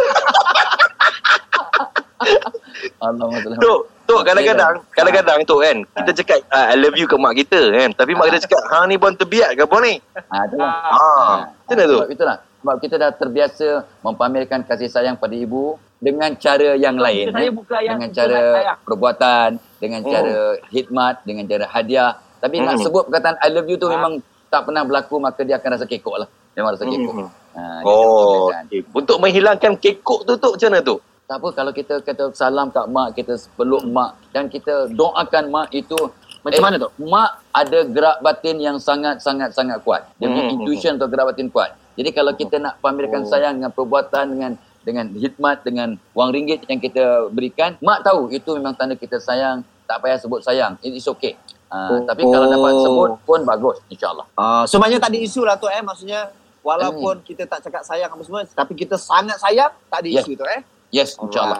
Tok, 3.59 3.79
Tok 4.05 4.21
kadang-kadang 4.23 4.81
kadang-kadang 4.91 5.39
tu 5.43 5.55
kan 5.57 5.77
kita 5.95 6.11
cakap 6.15 6.37
uh, 6.47 6.67
I 6.67 6.75
love 6.75 6.95
you 6.95 7.05
ke 7.05 7.15
mak 7.15 7.33
kita 7.33 7.71
kan 7.71 7.89
tapi 7.93 8.11
mak 8.11 8.27
kita 8.27 8.39
cakap 8.43 8.61
hang 8.67 8.85
ni 8.87 8.95
bon 8.97 9.13
terbiak 9.13 9.53
ke 9.53 9.63
apa 9.63 9.77
ni 9.79 9.93
Ha, 10.27 10.35
itulah. 10.43 10.71
ah 10.89 11.35
macam 11.47 11.69
mana 11.69 11.83
tu 11.85 11.97
Sebab 11.97 12.11
itulah. 12.11 12.37
Sebab 12.59 12.75
kita 12.77 12.95
dah 12.97 13.11
terbiasa 13.13 13.67
mempamerkan 14.01 14.59
kasih 14.61 14.89
sayang 14.89 15.15
pada 15.15 15.31
ibu 15.31 15.79
dengan 15.99 16.31
cara 16.35 16.79
yang 16.79 16.95
lain. 16.95 17.29
Saya 17.29 17.47
eh. 17.47 17.53
buka 17.53 17.77
yang 17.83 17.99
dengan 17.99 18.11
cara 18.15 18.39
sayang. 18.55 18.77
perbuatan, 18.87 19.49
dengan 19.77 19.99
Hmm. 20.01 20.11
cara 20.11 20.35
khidmat, 20.71 21.15
dengan 21.27 21.43
cara 21.45 21.65
hadiah. 21.67 22.11
Tapi 22.39 22.55
nak 22.63 22.79
Hmm. 22.79 22.83
sebut 22.87 23.03
perkataan 23.05 23.35
I 23.43 23.51
love 23.51 23.67
you 23.67 23.75
tu 23.75 23.91
memang 23.91 24.23
tak 24.47 24.63
pernah 24.63 24.87
berlaku 24.87 25.19
maka 25.19 25.43
dia 25.43 25.59
akan 25.59 25.69
rasa 25.75 25.85
kekok 25.85 26.15
lah. 26.15 26.27
Memang 26.55 26.73
rasa 26.73 26.87
kekok. 26.87 27.13
Hmm. 27.13 27.29
Ha, 27.49 27.61
oh 27.83 28.47
okay. 28.47 28.85
untuk 28.93 29.17
menghilangkan 29.19 29.75
kekok 29.75 30.21
tu 30.23 30.33
tu 30.37 30.49
macam 30.53 30.69
mana 30.69 30.79
tu 30.85 30.95
tak 31.25 31.37
apa 31.41 31.49
kalau 31.51 31.71
kita 31.73 31.93
kata 31.99 32.29
salam 32.31 32.69
kat 32.69 32.85
mak, 32.89 33.13
kita 33.13 33.37
peluk 33.53 33.85
mak 33.85 34.17
dan 34.31 34.47
kita 34.47 34.89
doakan 34.89 35.49
mak 35.49 35.67
itu 35.69 35.97
Macam 36.39 36.63
mana 36.63 36.79
tu? 36.79 36.87
Mak 37.03 37.29
ada 37.51 37.79
gerak 37.83 38.17
batin 38.23 38.63
yang 38.63 38.79
sangat-sangat 38.79 39.51
sangat 39.51 39.83
kuat. 39.83 40.07
Dia 40.15 40.31
punya 40.31 40.47
Hmm. 40.47 40.55
intuition 40.55 40.95
atau 40.95 41.11
gerak 41.11 41.35
batin 41.35 41.51
kuat. 41.51 41.75
Jadi 41.99 42.09
kalau 42.15 42.31
kita 42.31 42.55
nak 42.55 42.79
pamerkan 42.79 43.21
Oh. 43.21 43.29
sayang 43.29 43.59
dengan 43.59 43.75
perbuatan 43.75 44.25
dengan 44.31 44.51
dengan 44.81 45.11
hikmat 45.11 45.61
dengan 45.61 45.99
wang 46.11 46.31
ringgit 46.31 46.63
yang 46.65 46.79
kita 46.79 47.27
berikan, 47.29 47.75
mak 47.79 48.01
tahu 48.01 48.31
itu 48.31 48.55
memang 48.55 48.73
tanda 48.73 48.95
kita 48.95 49.19
sayang, 49.19 49.61
tak 49.83 49.99
payah 49.99 50.17
sebut 50.17 50.39
sayang. 50.41 50.79
It 50.79 50.95
is 50.95 51.07
okay. 51.07 51.35
Uh, 51.69 52.01
Oh. 52.01 52.01
Tapi 52.01 52.25
kalau 52.25 52.49
dapat 52.49 52.71
sebut 52.81 53.09
pun 53.23 53.39
bagus 53.45 53.77
insya-Allah. 53.87 54.25
Ah, 54.33 54.65
so 54.65 54.81
maknanya 54.81 55.05
tak 55.05 55.13
ada 55.13 55.19
isu 55.21 55.45
lah 55.45 55.53
tu 55.53 55.69
eh 55.69 55.83
maksudnya 55.85 56.33
walaupun 56.65 57.21
kita 57.21 57.45
tak 57.45 57.61
cakap 57.61 57.85
sayang 57.85 58.09
apa 58.09 58.21
semua 58.25 58.41
tapi 58.45 58.73
kita 58.73 58.97
sangat 58.97 59.37
sayang 59.37 59.69
tak 59.85 60.01
ada 60.01 60.09
Yes. 60.09 60.25
isu 60.25 60.33
tu 60.33 60.45
eh. 60.49 60.61
Yes, 60.89 61.13
insya-Allah. 61.21 61.57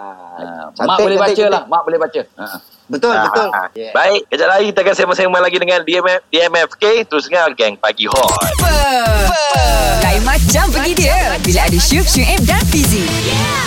Uh, 0.73 0.85
mak 0.89 0.97
boleh 0.97 1.17
baca 1.21 1.29
cantik. 1.29 1.53
lah, 1.53 1.63
mak 1.69 1.81
boleh 1.85 1.99
baca. 2.01 2.21
Uh-huh. 2.25 2.59
Betul 2.89 3.13
Ah, 3.13 3.29
betul. 3.29 3.47
ah. 3.53 3.67
Yeah. 3.77 3.93
baik 3.93 4.25
kejap 4.27 4.47
lagi 4.49 4.65
kita 4.73 4.79
akan 4.81 4.93
sembang-sembang 4.97 5.43
lagi 5.45 5.57
dengan 5.61 5.79
DMF, 5.85 6.19
DMFK 6.27 6.83
terus 7.05 7.29
dengar 7.29 7.53
geng 7.53 7.77
pagi 7.77 8.09
hot? 8.09 8.49
Lain 10.01 10.21
macam 10.25 10.65
pergi 10.73 10.93
dia 10.97 11.37
bila 11.39 11.69
ada 11.69 11.77
Syuk, 11.77 12.01
Syuib 12.03 12.41
dan 12.43 12.57
Fizi. 12.65 13.05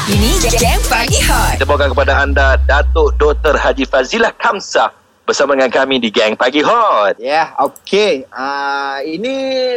Ini 0.05 0.31
Gang 0.50 0.83
Pagi 0.91 1.23
Hot. 1.23 1.55
kita 1.55 1.64
bawakan 1.64 1.95
kepada 1.95 2.12
anda 2.19 2.59
Datuk 2.59 3.14
Dr. 3.14 3.55
Haji 3.55 3.87
Fazilah 3.87 4.35
Kamsah 4.35 4.91
bersama 5.23 5.55
dengan 5.55 5.71
kami 5.71 6.02
di 6.02 6.11
geng 6.11 6.35
pagi 6.35 6.59
hot 6.59 7.14
Ya, 7.17 7.47
yeah, 7.55 7.62
okey. 7.62 8.26
Ah, 8.29 8.99
ini 9.00 9.33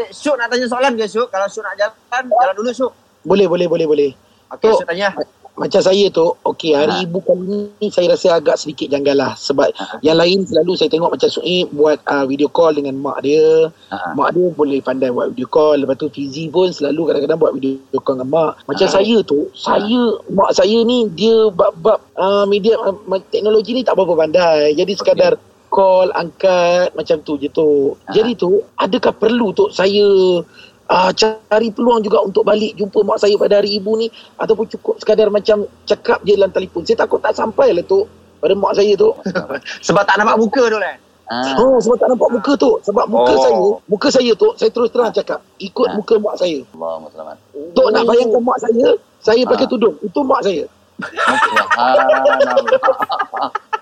Syuk 0.10 0.36
nak 0.36 0.50
tanya 0.50 0.66
soalan 0.66 0.98
ke 0.98 1.06
Syuk? 1.06 1.30
Kalau 1.30 1.46
Syuk 1.46 1.62
nak 1.62 1.78
jalan, 1.78 1.94
jalan 2.26 2.54
dulu 2.58 2.74
Syuk. 2.74 2.92
Boleh, 3.22 3.46
boleh, 3.46 3.70
boleh, 3.70 3.86
boleh. 3.86 4.10
Okey. 4.50 4.74
Syuk 4.74 4.90
tanya. 4.90 5.14
Macam 5.56 5.80
saya 5.80 6.12
tu, 6.12 6.36
okey, 6.44 6.76
hari 6.76 6.92
Ha. 6.92 7.04
ibu 7.08 7.24
kali 7.24 7.72
ni 7.80 7.88
saya 7.88 8.12
rasa 8.12 8.36
agak 8.36 8.60
sedikit 8.60 8.92
janggal 8.92 9.16
lah. 9.16 9.32
Sebab 9.40 9.72
Ha. 9.72 10.04
yang 10.04 10.20
lain 10.20 10.44
selalu 10.44 10.76
saya 10.76 10.92
tengok 10.92 11.16
macam 11.16 11.32
Suib 11.32 11.72
buat 11.72 12.04
uh, 12.04 12.28
video 12.28 12.52
call 12.52 12.76
dengan 12.76 13.00
mak 13.00 13.24
dia. 13.24 13.72
Ha. 13.88 14.20
Mak 14.20 14.36
dia 14.36 14.46
boleh 14.52 14.80
pandai 14.84 15.16
buat 15.16 15.32
video 15.32 15.48
call. 15.48 15.80
Lepas 15.88 15.96
tu 15.96 16.12
Fizi 16.12 16.52
pun 16.52 16.68
selalu 16.76 17.08
kadang-kadang 17.08 17.40
buat 17.40 17.54
video 17.56 18.00
call 18.04 18.20
dengan 18.20 18.30
mak. 18.36 18.52
Macam 18.68 18.88
Ha. 18.88 18.94
saya 19.00 19.18
tu, 19.24 19.48
saya, 19.56 20.02
mak 20.28 20.52
saya 20.52 20.78
ni 20.84 21.08
dia 21.16 21.48
bab-bab 21.56 22.04
uh, 22.20 22.44
media 22.44 22.76
uh, 22.76 22.92
teknologi 23.32 23.72
ni 23.72 23.88
tak 23.88 23.96
berapa 23.96 24.12
pandai. 24.12 24.76
Jadi 24.76 24.92
sekadar 24.92 25.40
call, 25.72 26.12
angkat, 26.16 26.92
macam 27.00 27.20
tu 27.24 27.40
je 27.40 27.48
tu. 27.48 27.96
Ha. 28.08 28.12
Jadi 28.12 28.36
tu, 28.36 28.60
adakah 28.76 29.16
perlu 29.16 29.56
tu 29.56 29.72
saya 29.72 30.44
uh, 30.90 31.12
cari 31.14 31.70
peluang 31.74 32.02
juga 32.06 32.22
untuk 32.22 32.46
balik 32.46 32.78
jumpa 32.78 33.02
mak 33.06 33.22
saya 33.22 33.36
pada 33.38 33.62
hari 33.62 33.78
ibu 33.78 33.98
ni 33.98 34.10
ataupun 34.38 34.66
cukup 34.70 34.96
sekadar 35.02 35.30
macam 35.34 35.66
cakap 35.86 36.22
je 36.26 36.38
dalam 36.38 36.52
telefon. 36.54 36.86
Saya 36.86 37.06
takut 37.06 37.20
tak 37.22 37.34
sampai 37.34 37.74
lah 37.74 37.84
tu 37.86 38.06
pada 38.42 38.54
mak 38.54 38.78
saya 38.78 38.94
tu. 38.98 39.10
Sebab 39.88 40.04
tak 40.06 40.16
nampak 40.22 40.38
muka 40.38 40.64
tu 40.70 40.78
lah. 40.78 40.96
Ah. 41.26 41.58
Oh, 41.58 41.82
sebab 41.82 41.98
tak 41.98 42.14
nampak 42.14 42.30
muka 42.38 42.54
tu. 42.54 42.78
Sebab 42.86 43.10
muka 43.10 43.34
Oh. 43.34 43.42
saya, 43.42 43.58
muka 43.90 44.08
saya 44.14 44.32
tu, 44.38 44.54
saya 44.62 44.70
terus 44.70 44.94
terang 44.94 45.10
cakap, 45.10 45.42
ikut 45.58 45.90
Ha. 45.90 45.98
muka 45.98 46.22
mak 46.22 46.38
saya. 46.38 46.62
Allahumma 46.70 47.10
selamat. 47.10 47.38
Tok 47.74 47.88
nak 47.90 48.04
bayangkan 48.06 48.42
mak 48.46 48.58
saya, 48.62 48.88
saya 49.26 49.42
pakai 49.50 49.66
Ha. 49.66 49.72
tudung. 49.74 49.96
Itu 50.06 50.22
mak 50.22 50.46
saya. 50.46 50.70
Subhanallah. 51.02 52.46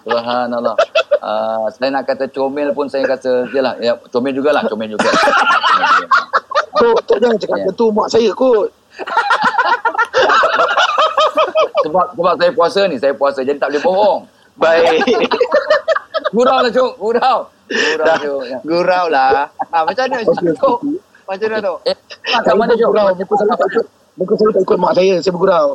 Subhanallah. 0.08 0.76
Uh, 1.20 1.68
saya 1.76 1.90
nak 1.92 2.08
kata 2.08 2.32
comel 2.32 2.72
pun 2.72 2.88
saya 2.88 3.04
kata 3.08 3.48
jelah 3.52 3.76
ya 3.84 4.00
comel 4.08 4.32
jugalah, 4.32 4.64
comel 4.72 4.96
juga. 4.96 5.12
Tok, 6.74 6.98
tok 7.06 7.18
jangan 7.22 7.38
cakap 7.38 7.58
Ya. 7.58 7.64
macam 7.64 7.76
tu 7.76 7.86
mak 7.90 8.08
saya 8.10 8.30
kot. 8.34 8.70
sebab 11.84 12.06
sebab 12.14 12.34
saya 12.40 12.52
puasa 12.54 12.82
ni, 12.88 12.96
saya 12.98 13.14
puasa 13.14 13.40
jadi 13.42 13.58
tak 13.58 13.70
boleh 13.74 13.84
bohong. 13.84 14.20
baik 14.54 15.02
Gurau 16.34 16.66
lah 16.66 16.72
cuk, 16.74 16.98
gurau. 16.98 17.38
Gurau 17.70 18.16
cuk. 18.18 18.42
Ya. 18.50 18.58
Gurau 18.66 19.06
lah. 19.06 19.54
Ah, 19.70 19.86
macam 19.86 20.02
mana 20.10 20.26
Syuk? 20.26 20.78
Macam 21.30 21.46
mana 21.46 21.58
tu? 21.62 21.76
Eh, 21.86 21.96
mak 22.34 22.42
kat 22.42 22.54
mana 22.58 22.74
cuk? 22.74 22.90
Muka 22.90 23.34
saya 23.38 23.54
tak 23.54 23.70
ikut. 23.70 23.86
Muka 24.18 24.34
saya 24.34 24.50
tak 24.50 24.62
ikut 24.66 24.78
mak 24.82 24.94
saya. 24.98 25.14
Saya 25.22 25.32
bergurau. 25.34 25.68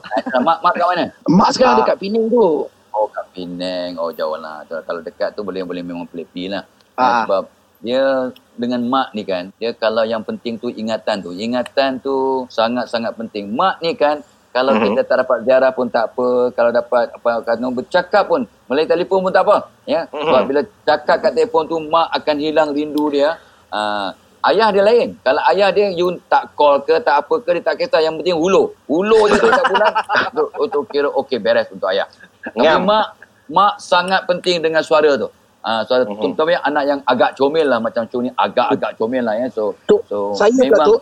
Mak 0.42 0.58
mak 0.58 0.72
kat 0.74 0.86
mana? 0.90 1.04
Mak 1.30 1.50
sekarang 1.54 1.74
Ah. 1.74 1.78
dekat 1.82 1.96
Penang 2.02 2.26
tu. 2.26 2.66
Oh 2.90 3.06
kat 3.06 3.26
Penang. 3.30 3.90
Oh 4.02 4.10
jauh 4.10 4.34
lah. 4.34 4.66
Kalau 4.66 4.98
dekat 4.98 5.30
tu 5.38 5.46
boleh 5.46 5.62
boleh 5.62 5.82
memang 5.82 6.10
pelik 6.10 6.26
lah. 6.50 6.66
Ah. 6.98 7.22
Sebab 7.22 7.42
dia 7.78 8.34
dengan 8.58 8.82
mak 8.90 9.14
ni 9.14 9.22
kan, 9.22 9.54
dia 9.56 9.70
kalau 9.70 10.02
yang 10.02 10.26
penting 10.26 10.58
tu 10.58 10.66
ingatan 10.66 11.22
tu. 11.22 11.30
Ingatan 11.30 12.02
tu 12.02 12.46
sangat-sangat 12.50 13.14
penting. 13.14 13.54
Mak 13.54 13.78
ni 13.78 13.94
kan, 13.94 14.18
kalau 14.50 14.74
Mhm. 14.74 14.82
kita 14.82 15.00
tak 15.06 15.16
dapat 15.22 15.38
ziarah 15.46 15.70
pun 15.70 15.86
tak 15.86 16.10
apa, 16.10 16.50
kalau 16.50 16.70
dapat 16.74 17.14
apa 17.14 17.30
kata 17.46 17.70
bercakap 17.70 18.24
pun 18.26 18.42
melalui 18.66 18.90
telefon 18.90 19.22
pun 19.22 19.30
tak 19.30 19.46
apa. 19.46 19.70
Ya. 19.86 20.10
Sebab 20.10 20.40
Mhm. 20.42 20.48
bila 20.50 20.60
cakap 20.82 21.16
kat 21.22 21.32
telefon 21.38 21.70
tu 21.70 21.78
mak 21.86 22.10
akan 22.10 22.36
hilang 22.42 22.74
rindu 22.74 23.14
dia. 23.14 23.38
Ah, 23.70 24.10
ayah 24.50 24.72
dia 24.74 24.82
lain. 24.82 25.14
Kalau 25.22 25.42
ayah 25.52 25.68
dia 25.70 25.92
you 25.92 26.16
tak 26.26 26.56
call 26.58 26.80
ke 26.82 26.98
tak 27.04 27.22
apa 27.22 27.34
ke 27.38 27.54
dia 27.54 27.62
tak 27.62 27.76
kisah 27.78 28.02
yang 28.02 28.18
penting 28.18 28.34
hulu. 28.34 28.74
Hulu 28.88 29.20
je 29.30 29.36
tu 29.38 29.48
tak 29.52 29.66
bulan. 29.70 29.92
tu, 30.34 30.44
tu 30.66 30.80
kira 30.90 31.08
okey 31.12 31.38
beres 31.38 31.68
untuk 31.70 31.92
ayah. 31.92 32.08
Tapi 32.42 32.64
Ngam. 32.64 32.82
mak 32.88 33.06
mak 33.46 33.72
sangat 33.78 34.24
penting 34.26 34.64
dengan 34.64 34.80
suara 34.82 35.14
tu. 35.14 35.28
Ah 35.58 35.82
Mhm. 35.82 35.90
mm-hmm. 35.90 36.20
terutama 36.22 36.50
yang 36.54 36.64
anak 36.64 36.82
yang 36.86 37.00
agak 37.02 37.30
comel 37.34 37.66
lah 37.66 37.78
macam 37.82 38.06
Cu 38.06 38.22
ni 38.22 38.30
agak-agak 38.30 38.94
comel 38.94 39.26
lah 39.26 39.34
ya. 39.34 39.46
So 39.50 39.74
Tok, 39.90 40.02
so 40.06 40.30
saya 40.38 40.54
pula 40.54 40.86
tu, 40.86 40.96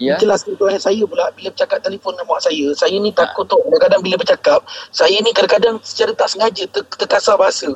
ya. 0.00 0.16
Jelas 0.16 0.40
tu 0.46 0.54
eh, 0.64 0.80
saya 0.80 1.02
pula 1.04 1.28
bila 1.36 1.52
bercakap 1.52 1.78
telefon 1.84 2.16
dengan 2.16 2.26
mak 2.30 2.40
saya, 2.40 2.66
saya 2.72 2.96
ni 2.96 3.10
takut 3.12 3.44
tu 3.44 3.60
kadang-kadang 3.68 4.00
bila 4.00 4.16
bercakap, 4.16 4.64
saya 4.94 5.18
ni 5.20 5.30
kadang-kadang 5.36 5.76
secara 5.84 6.16
tak 6.16 6.28
sengaja 6.32 6.64
ter, 6.72 6.82
terkasar 6.96 7.36
bahasa. 7.36 7.68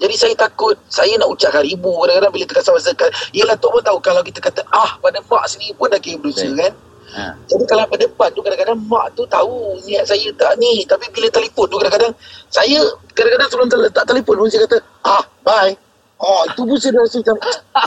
Jadi 0.00 0.14
saya 0.16 0.34
takut 0.38 0.78
saya 0.88 1.12
nak 1.20 1.28
ucap 1.28 1.52
haribu 1.52 1.92
kadang-kadang 2.06 2.32
bila 2.32 2.44
terkasar 2.48 2.72
bahasa. 2.78 2.90
Yelah 3.36 3.56
Tok 3.60 3.70
pun 3.76 3.82
tahu 3.84 3.98
kalau 4.00 4.22
kita 4.24 4.40
kata 4.40 4.64
ah 4.72 4.96
pada 5.04 5.20
mak 5.20 5.44
sendiri 5.50 5.76
pun 5.76 5.92
dah 5.92 6.00
kira 6.00 6.22
Betul. 6.22 6.56
kan. 6.56 6.72
Ha. 7.06 7.36
Jadi 7.44 7.64
kalau 7.64 7.84
pada 7.84 8.02
depan 8.02 8.28
tu 8.30 8.40
kadang-kadang 8.40 8.78
mak 8.82 9.06
tu 9.12 9.22
tahu 9.24 9.52
niat 9.82 10.02
saya 10.02 10.28
tak 10.34 10.56
ni. 10.56 10.82
Tapi 10.82 11.06
bila 11.10 11.28
telefon 11.28 11.66
tu 11.66 11.76
kadang-kadang 11.76 12.12
saya 12.48 12.80
kadang-kadang 13.12 13.48
sebelum 13.48 13.68
tel- 13.68 13.84
letak 13.84 14.04
telefon 14.04 14.34
pun 14.36 14.48
saya 14.48 14.64
kata 14.64 14.78
ah 15.04 15.22
bye. 15.40 15.72
Oh 16.16 16.42
itu 16.44 16.62
pun 16.62 16.76
saya 16.76 16.96
rasa 16.96 17.16
macam 17.20 17.36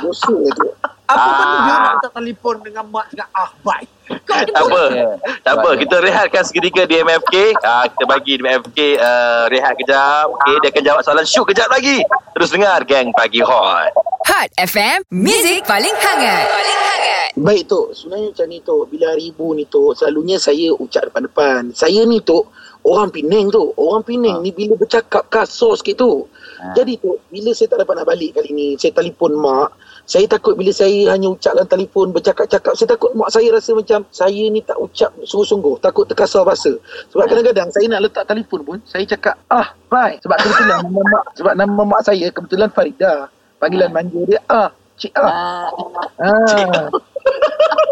dosa 0.01 0.35
tu. 0.53 0.67
Apa 1.07 1.19
Ah. 1.19 1.31
ah. 1.31 1.47
dia 1.57 1.73
nak 1.73 1.91
letak 1.93 2.11
telefon 2.13 2.55
dengan 2.61 2.83
mak 2.85 3.07
cakap 3.09 3.29
ah 3.33 3.49
bye. 3.61 3.85
tak 4.23 4.47
apa 4.53 4.83
Ya. 4.89 5.09
tak 5.41 5.53
apa 5.57 5.69
kita 5.75 5.95
rehatkan 5.99 6.39
seketika 6.41 6.83
di 6.83 6.95
MFK 6.97 7.35
ah, 7.59 7.83
kita 7.85 8.03
bagi 8.05 8.35
di 8.35 8.43
MFK 8.45 8.79
uh, 8.95 9.43
rehat 9.47 9.75
kejap 9.75 10.31
okay, 10.31 10.55
dia 10.57 10.69
akan 10.69 10.83
jawab 10.85 11.01
soalan 11.01 11.27
syuk 11.27 11.51
kejap 11.51 11.67
lagi 11.67 11.99
terus 12.31 12.47
dengar 12.47 12.79
geng 12.83 13.11
pagi 13.11 13.39
hot 13.39 13.91
Hot 14.25 14.49
FM, 14.57 15.07
Music 15.09 15.63
paling 15.63 15.91
hangat. 15.93 16.45
Paling 16.45 16.79
hangat. 16.85 17.16
Baik 17.35 17.67
Tok, 17.67 17.91
sebenarnya 17.91 18.31
macam 18.31 18.47
ni 18.47 18.59
Tok, 18.63 18.83
bila 18.87 19.05
hari 19.11 19.23
ibu 19.35 19.47
ni 19.51 19.65
Tok, 19.67 19.99
selalunya 19.99 20.37
saya 20.39 20.71
ucap 20.79 21.11
depan-depan. 21.11 21.75
Saya 21.75 22.07
ni 22.07 22.23
Tok, 22.23 22.47
orang 22.87 23.11
Penang 23.11 23.51
tu. 23.51 23.73
Orang 23.75 24.07
Penang 24.07 24.39
Ha. 24.39 24.43
ni 24.45 24.55
bila 24.55 24.79
bercakap 24.79 25.27
kasar 25.27 25.75
sikit 25.75 25.99
tu. 25.99 26.23
Ha. 26.63 26.71
Jadi 26.71 26.95
Tok, 26.95 27.27
bila 27.27 27.51
saya 27.51 27.67
tak 27.75 27.83
dapat 27.83 27.93
nak 27.99 28.07
balik 28.07 28.31
kali 28.39 28.49
ni, 28.55 28.67
saya 28.79 28.95
telefon 28.95 29.35
mak, 29.35 29.75
saya 30.07 30.23
takut 30.23 30.55
bila 30.55 30.71
saya 30.71 31.11
hanya 31.11 31.27
ucap 31.27 31.51
dalam 31.51 31.67
telefon, 31.67 32.15
bercakap-cakap, 32.15 32.73
saya 32.79 32.87
takut 32.95 33.11
mak 33.11 33.27
saya 33.27 33.47
rasa 33.51 33.75
macam 33.75 33.99
saya 34.07 34.43
ni 34.47 34.63
tak 34.63 34.79
ucap 34.79 35.11
sungguh-sungguh, 35.27 35.75
takut 35.83 36.07
terkasar 36.07 36.47
bahasa. 36.47 36.71
Sebab 37.11 37.27
kadang-kadang 37.27 37.67
saya 37.75 37.85
nak 37.91 38.07
letak 38.07 38.23
telefon 38.23 38.63
pun, 38.63 38.77
saya 38.87 39.03
cakap, 39.03 39.35
ah, 39.51 39.75
bye. 39.91 40.15
Sebab 40.23 40.37
kebetulan 40.39 40.79
nama 40.79 41.01
mak, 41.11 41.23
sebab 41.35 41.53
nama 41.59 41.81
mak 41.83 42.01
saya 42.07 42.31
kebetulan 42.31 42.71
Farida. 42.71 43.27
Panggilan 43.57 43.89
manja 43.91 44.21
dia, 44.23 44.39
ah, 44.47 44.71
Cik 44.97 45.13
Ah. 45.13 45.29
Ah, 45.29 45.69
Ah. 46.17 46.89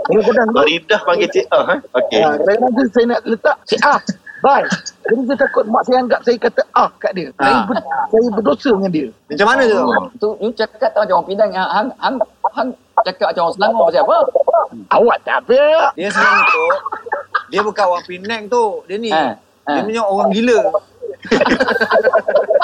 Kadang-kadang 0.05 0.47
tu, 0.47 0.57
Faridah 0.61 0.99
panggil 1.01 1.29
cik 1.33 1.45
ah 1.49 1.65
eh? 1.73 1.79
okey 1.97 2.21
ah, 2.21 2.33
kadang-kadang 2.37 2.71
tu 2.77 2.83
saya 2.93 3.05
nak 3.09 3.21
letak 3.25 3.57
cik 3.65 3.81
ah. 3.81 3.99
Bye. 4.43 4.67
Jadi 5.09 5.21
saya 5.25 5.37
takut 5.41 5.65
mak 5.65 5.81
saya 5.89 6.05
anggap 6.05 6.21
saya 6.21 6.37
kata 6.37 6.61
ah 6.77 6.89
kat 7.01 7.11
dia. 7.17 7.27
Saya, 7.33 7.65
ber, 7.65 7.81
saya 7.81 8.27
berdosa 8.37 8.69
dengan 8.77 8.91
dia. 8.93 9.07
Macam 9.09 9.47
mana 9.49 9.63
tu? 9.65 9.81
tu 10.21 10.29
you 10.37 10.51
cakap 10.53 10.93
tak 10.93 11.01
macam 11.01 11.17
orang 11.17 11.27
Penang 11.33 11.49
hang 11.49 11.69
hang, 11.73 11.89
hang, 11.97 12.17
hang 12.53 12.69
cakap 13.01 13.33
macam 13.33 13.41
orang 13.49 13.55
Selangor 13.57 13.83
pasal 13.89 14.03
apa? 14.05 14.17
Awak 14.93 15.17
tak 15.25 15.37
apa. 15.41 15.59
Dia 15.97 16.07
sebenarnya 16.13 16.43
tu 16.45 16.65
dia 17.49 17.59
bukan 17.65 17.85
orang 17.89 18.05
Penang 18.05 18.43
tu. 18.45 18.65
Dia 18.85 18.97
ni 19.01 19.09
Ha. 19.09 19.33
dia 19.65 19.81
Ha. 19.81 19.85
punya 19.87 20.01
orang 20.05 20.29
gila. 20.29 20.59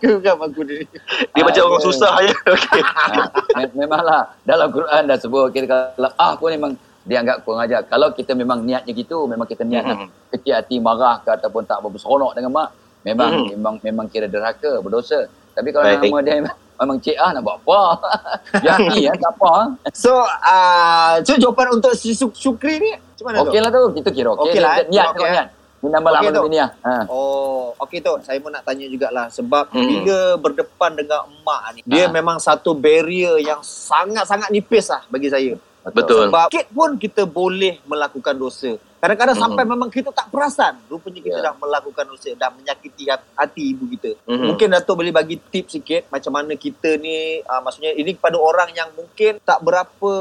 Geram 0.00 0.38
aku 0.40 0.60
ni. 0.62 0.82
Dia 1.30 1.42
macam 1.42 1.62
orang 1.64 1.82
susah 1.82 2.12
je. 2.20 2.34
Okey. 2.48 2.82
ha, 2.82 3.22
me- 3.54 3.74
memanglah 3.76 4.34
dalam 4.42 4.68
Quran 4.68 5.02
dah 5.04 5.16
sebut 5.16 5.50
kita 5.50 5.66
kalau 5.66 6.10
ah 6.12 6.34
pun 6.34 6.50
memang 6.50 6.72
dianggap 7.02 7.40
kurang 7.40 7.62
ajar. 7.62 7.80
Kalau 7.82 8.10
kita 8.10 8.34
memang 8.34 8.60
niatnya 8.60 8.92
gitu, 8.92 9.24
memang 9.24 9.46
kita 9.46 9.62
niat 9.62 9.80
nak 9.82 9.96
Mhm. 9.98 10.08
kecil 10.30 10.52
hati 10.52 10.76
marah 10.76 11.18
ke 11.18 11.30
ataupun 11.32 11.64
tak 11.64 11.80
berseronok 11.80 12.34
dengan 12.34 12.52
mak, 12.52 12.68
memang 13.00 13.30
Mhm. 13.32 13.46
memang 13.54 13.74
memang 13.80 14.06
kira 14.06 14.26
derhaka, 14.26 14.78
berdosa. 14.78 15.24
Tapi 15.54 15.68
kalau 15.70 15.88
Baik. 15.88 16.04
nama 16.04 16.18
dia 16.20 16.34
memang, 16.36 16.56
memang 16.76 16.96
cik 17.00 17.16
ah 17.16 17.30
nak 17.32 17.42
buat 17.42 17.56
apa? 17.58 17.80
Jadi 18.66 18.96
ya 19.04 19.12
tak 19.14 19.32
apa. 19.32 19.48
ah. 19.48 19.66
So, 19.90 20.12
uh, 20.22 21.14
so 21.22 21.32
jawapan 21.34 21.66
untuk 21.72 21.92
si 21.94 22.12
Syuk- 22.12 22.36
Syukri 22.36 22.76
ni 22.76 22.92
macam 22.92 23.24
mana 23.24 23.36
tu? 23.40 23.50
Okey 23.50 23.60
lah 23.60 23.70
tu, 23.72 23.82
kita 23.94 24.08
kira 24.12 24.28
okey. 24.36 24.42
Okey 24.44 24.60
lah. 24.60 24.72
Niat 24.84 25.06
okay, 25.10 25.28
niat. 25.32 25.46
Ini 25.78 25.88
nama 25.88 26.08
lah 26.10 26.20
Okey, 26.20 26.28
okay, 26.28 26.40
tu. 26.40 26.50
ni 26.50 26.58
ah. 26.58 26.70
Ha. 26.82 26.94
Oh, 27.06 27.70
okey 27.78 27.98
tu. 28.00 28.14
Saya 28.20 28.38
pun 28.38 28.50
nak 28.50 28.66
tanya 28.66 28.84
jugalah 28.84 29.30
sebab 29.30 29.70
Hmm. 29.70 29.78
bila 29.78 30.18
berdepan 30.36 30.90
dengan 30.92 31.22
emak 31.24 31.62
ni, 31.72 31.80
dia 31.86 32.04
Ha. 32.04 32.12
memang 32.12 32.36
satu 32.36 32.74
barrier 32.74 33.38
yang 33.38 33.62
sangat-sangat 33.62 34.50
nipis 34.50 34.90
lah 34.90 35.06
bagi 35.06 35.30
saya. 35.30 35.54
Betul. 35.88 36.28
Sebab 36.28 36.50
sikit 36.50 36.66
pun 36.68 36.98
kita 36.98 37.22
boleh 37.24 37.80
melakukan 37.84 38.34
dosa. 38.34 38.76
Kadang-kadang 38.98 39.38
Hmm. 39.38 39.44
sampai 39.46 39.62
memang 39.64 39.88
kita 39.88 40.10
tak 40.10 40.26
perasan. 40.26 40.74
Rupanya 40.84 41.22
kita 41.22 41.38
Ya. 41.38 41.44
dah 41.48 41.54
melakukan 41.54 42.04
dosa, 42.04 42.34
dah 42.34 42.50
menyakiti 42.50 43.06
hat- 43.06 43.24
hati 43.32 43.72
ibu 43.72 43.86
kita. 43.88 44.18
Mhm. 44.26 44.46
Mungkin 44.52 44.68
Datuk 44.68 44.98
boleh 44.98 45.14
bagi 45.14 45.38
tips 45.38 45.78
sikit 45.78 46.10
macam 46.10 46.34
mana 46.34 46.52
kita 46.52 46.98
ni, 46.98 47.38
uh, 47.40 47.60
maksudnya 47.62 47.94
ini 47.94 48.12
kepada 48.12 48.34
orang 48.34 48.74
yang 48.74 48.90
mungkin 48.90 49.38
tak 49.40 49.62
berapa 49.62 50.12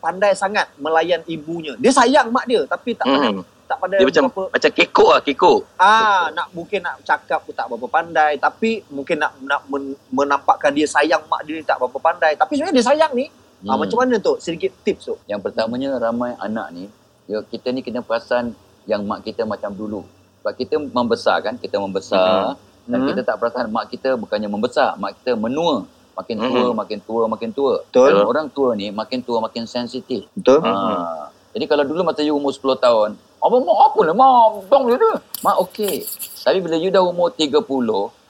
pandai 0.00 0.32
sangat 0.32 0.72
melayan 0.74 1.20
ibunya. 1.24 1.76
Dia 1.76 1.92
sayang 1.92 2.28
mak 2.28 2.44
dia 2.44 2.64
tapi 2.64 2.96
tak 2.96 3.04
pandai, 3.04 3.30
Mhm. 3.30 3.44
Tak 3.64 3.80
pandai 3.80 3.98
Dia 4.00 4.06
macam 4.08 4.22
berapa 4.28 4.42
macam 4.52 4.70
kekok 4.70 5.10
lah, 5.10 5.22
kekok. 5.24 5.60
Ah, 5.80 6.24
nak 6.32 6.46
mungkin 6.52 6.80
nak 6.84 7.00
cakap 7.02 7.40
pun 7.44 7.52
tak 7.56 7.66
berapa 7.68 7.86
pandai, 7.88 8.36
tapi 8.36 8.84
mungkin 8.92 9.16
nak 9.18 9.32
nak 9.40 9.62
men, 9.68 9.96
menampakkan 10.12 10.70
dia 10.70 10.84
sayang 10.84 11.24
mak 11.26 11.42
dia 11.48 11.58
ni 11.58 11.64
tak 11.64 11.80
berapa 11.80 11.98
pandai. 11.98 12.36
Tapi 12.36 12.52
sebenarnya 12.54 12.76
dia 12.76 12.86
sayang 12.86 13.12
ni. 13.16 13.26
Hmm. 13.28 13.68
Ah, 13.68 13.74
Hmm. 13.74 13.80
macam 13.80 13.96
mana 14.04 14.14
tu? 14.20 14.36
Sedikit 14.38 14.70
tips 14.84 15.08
tu. 15.08 15.14
Yang 15.24 15.40
pertamanya 15.48 15.96
ramai 15.96 16.36
anak 16.36 16.66
ni, 16.70 16.84
ya, 17.24 17.40
kita 17.40 17.72
ni 17.72 17.80
kena 17.80 18.04
perasan 18.04 18.52
yang 18.84 19.00
mak 19.08 19.24
kita 19.24 19.48
macam 19.48 19.72
dulu. 19.72 20.04
Sebab 20.44 20.52
kita 20.60 20.76
membesar 20.76 21.40
kan, 21.40 21.56
kita 21.56 21.80
membesar 21.80 22.60
dan 22.84 23.00
Mhm. 23.00 23.08
kita 23.08 23.20
tak 23.24 23.40
perasan 23.40 23.72
mak 23.72 23.88
kita 23.88 24.12
bukannya 24.12 24.44
membesar, 24.44 24.92
mak 25.00 25.16
kita 25.20 25.32
menua. 25.34 25.88
Makin 26.14 26.36
tua, 26.38 26.62
Mhm. 26.70 26.74
makin 26.78 26.98
tua, 27.02 27.22
makin 27.26 27.50
tua. 27.50 27.74
Betul. 27.90 28.06
Dan 28.06 28.22
orang 28.22 28.46
tua 28.46 28.70
ni 28.78 28.86
makin 28.94 29.18
tua 29.18 29.42
makin 29.42 29.66
sensitif. 29.66 30.30
Betul? 30.30 30.62
Ha. 30.62 31.26
Jadi 31.50 31.64
kalau 31.66 31.82
dulu 31.82 32.06
masa 32.06 32.22
you 32.22 32.38
umur 32.38 32.54
10 32.54 32.78
tahun, 32.78 33.18
apa 33.44 33.56
mak 33.60 33.78
apa 33.84 34.00
lah 34.02 34.14
mak, 34.14 34.32
dong 34.66 34.88
dia 34.88 34.96
tu. 34.96 35.10
Mak 35.40 35.56
okey. 35.62 36.00
Tapi 36.40 36.58
bila 36.58 36.76
you 36.76 36.88
dah 36.88 37.04
umur 37.04 37.28
30, 37.28 37.60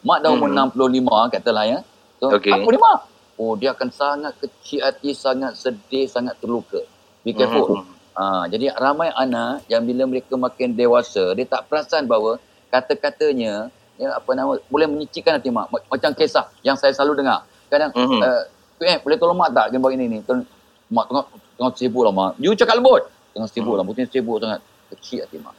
mak 0.02 0.18
dah 0.21 0.30
umur 0.30 0.50
Hmm. 0.50 0.75
65 0.75 1.30
katalah 1.30 1.64
ya. 1.64 1.78
So, 2.18 2.35
Okey. 2.35 2.50
apa 2.50 2.66
ni 2.66 2.78
mak? 2.78 2.99
Oh 3.35 3.54
dia 3.54 3.71
akan 3.71 3.90
sangat 3.90 4.35
kecil 4.37 4.83
hati, 4.83 5.11
sangat 5.11 5.54
sedih, 5.54 6.06
sangat 6.06 6.38
terluka. 6.38 6.83
Be 7.23 7.30
careful. 7.33 7.80
Mhm. 7.80 7.87
Ha, 8.14 8.25
jadi 8.47 8.71
ramai 8.75 9.11
anak 9.11 9.66
yang 9.66 9.83
bila 9.83 10.06
mereka 10.06 10.35
makin 10.37 10.71
dewasa, 10.73 11.35
dia 11.35 11.42
tak 11.44 11.66
perasan 11.66 12.06
bahawa 12.06 12.38
kata-katanya 12.68 13.71
ya 13.94 14.11
apa 14.12 14.30
nama 14.33 14.59
boleh 14.64 14.87
menyicikkan 14.87 15.38
hati 15.38 15.49
mak. 15.49 15.66
Ma- 15.68 15.83
Macam 15.88 16.11
kisah 16.12 16.50
yang 16.61 16.75
saya 16.75 16.90
selalu 16.90 17.23
dengar. 17.23 17.42
Kadang 17.66 17.90
Mhm. 17.90 18.18
uh, 18.21 18.42
eh 18.85 18.99
boleh 18.99 19.16
tolong 19.16 19.35
mak 19.35 19.50
tak 19.50 19.71
kena 19.71 19.78
buat 19.78 19.94
ini 19.94 20.06
ni. 20.09 20.18
Tolong, 20.23 20.47
mak 20.88 21.06
tengah 21.06 21.25
tengah 21.56 21.73
sibuk 21.75 22.02
lah 22.02 22.12
mak. 22.12 22.30
You 22.38 22.54
cakap 22.54 22.78
lembut. 22.78 23.02
Tengah 23.30 23.50
sibuk 23.50 23.75
lah, 23.75 23.83
mungkin 23.83 24.06
sibuk 24.06 24.38
sangat. 24.38 24.62
Kecil 24.90 25.22
hati 25.22 25.36
mak. 25.38 25.54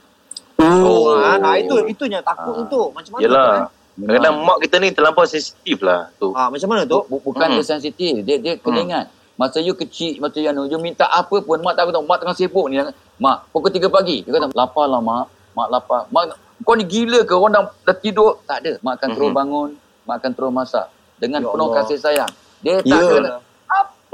Oh, 0.55 1.11
Oh. 1.11 1.17
ah, 1.17 1.35
nah 1.35 1.55
itu 1.55 1.75
itunya 1.85 2.21
takut 2.21 2.55
Ah. 2.55 2.65
tu. 2.65 2.81
Macam 2.89 3.11
mana 3.11 3.21
Yelah. 3.21 3.43
tu? 3.43 3.51
Eh? 3.51 3.65
Kadang-kadang 3.97 4.35
mak 4.41 4.57
kita 4.59 4.75
ni 4.77 4.89
terlampau 4.91 5.23
sensitif 5.25 5.77
lah 5.79 6.11
tu. 6.15 6.31
Ah, 6.31 6.47
macam 6.47 6.67
mana 6.67 6.83
tu? 6.83 6.99
Bu- 7.05 7.21
bukan 7.21 7.47
Hmm. 7.47 7.55
dia 7.55 7.65
sensitif. 7.65 8.13
Dia 8.21 8.35
dia 8.37 8.53
kena 8.55 8.75
Hmm. 8.75 8.87
ingat. 8.87 9.05
Masa 9.35 9.59
you 9.59 9.73
kecil, 9.73 10.15
masa 10.17 10.39
you, 10.39 10.47
anu, 10.47 10.63
you 10.63 10.79
minta 10.79 11.03
apa 11.05 11.35
pun, 11.37 11.59
mak 11.59 11.75
tak 11.75 11.85
tahu. 11.85 12.01
Mak 12.01 12.17
tengah 12.17 12.33
sibuk 12.33 12.67
ni. 12.67 12.79
Mak, 13.17 13.51
pukul 13.51 13.67
3 13.69 13.87
pagi. 13.89 14.23
Dia 14.23 14.31
kata, 14.33 14.47
lapar 14.53 14.87
lah 14.87 14.99
mak. 14.99 15.27
Mak 15.51 15.67
lapar. 15.69 16.07
Mak, 16.09 16.35
kau 16.63 16.71
ni 16.71 16.83
gila 16.83 17.19
ke? 17.21 17.33
Orang 17.33 17.51
dah, 17.51 17.63
dah 17.83 17.95
tidur? 17.95 18.39
Tak 18.43 18.63
ada. 18.63 18.79
Mak 18.79 18.95
akan 18.95 19.09
terus 19.11 19.27
Mhm. 19.27 19.35
bangun. 19.35 19.69
Mak 20.03 20.15
akan 20.17 20.31
terus 20.31 20.51
masak. 20.53 20.87
Dengan 21.15 21.39
Ya 21.41 21.47
penuh 21.47 21.67
Allah. 21.67 21.77
kasih 21.81 21.97
sayang. 21.97 22.31
Dia 22.61 22.79
tak 22.79 22.87
Ya 22.87 22.99
ada. 22.99 23.33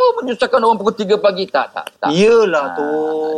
Apa 0.01 0.19
menyusahkan 0.19 0.59
orang 0.59 0.77
pukul 0.77 0.95
3 0.95 1.15
pagi? 1.15 1.45
Tak, 1.45 1.67
tak, 1.71 1.85
tak. 1.95 2.09
Iyalah 2.09 2.63
Ah, 2.63 2.73
tu. 2.73 2.87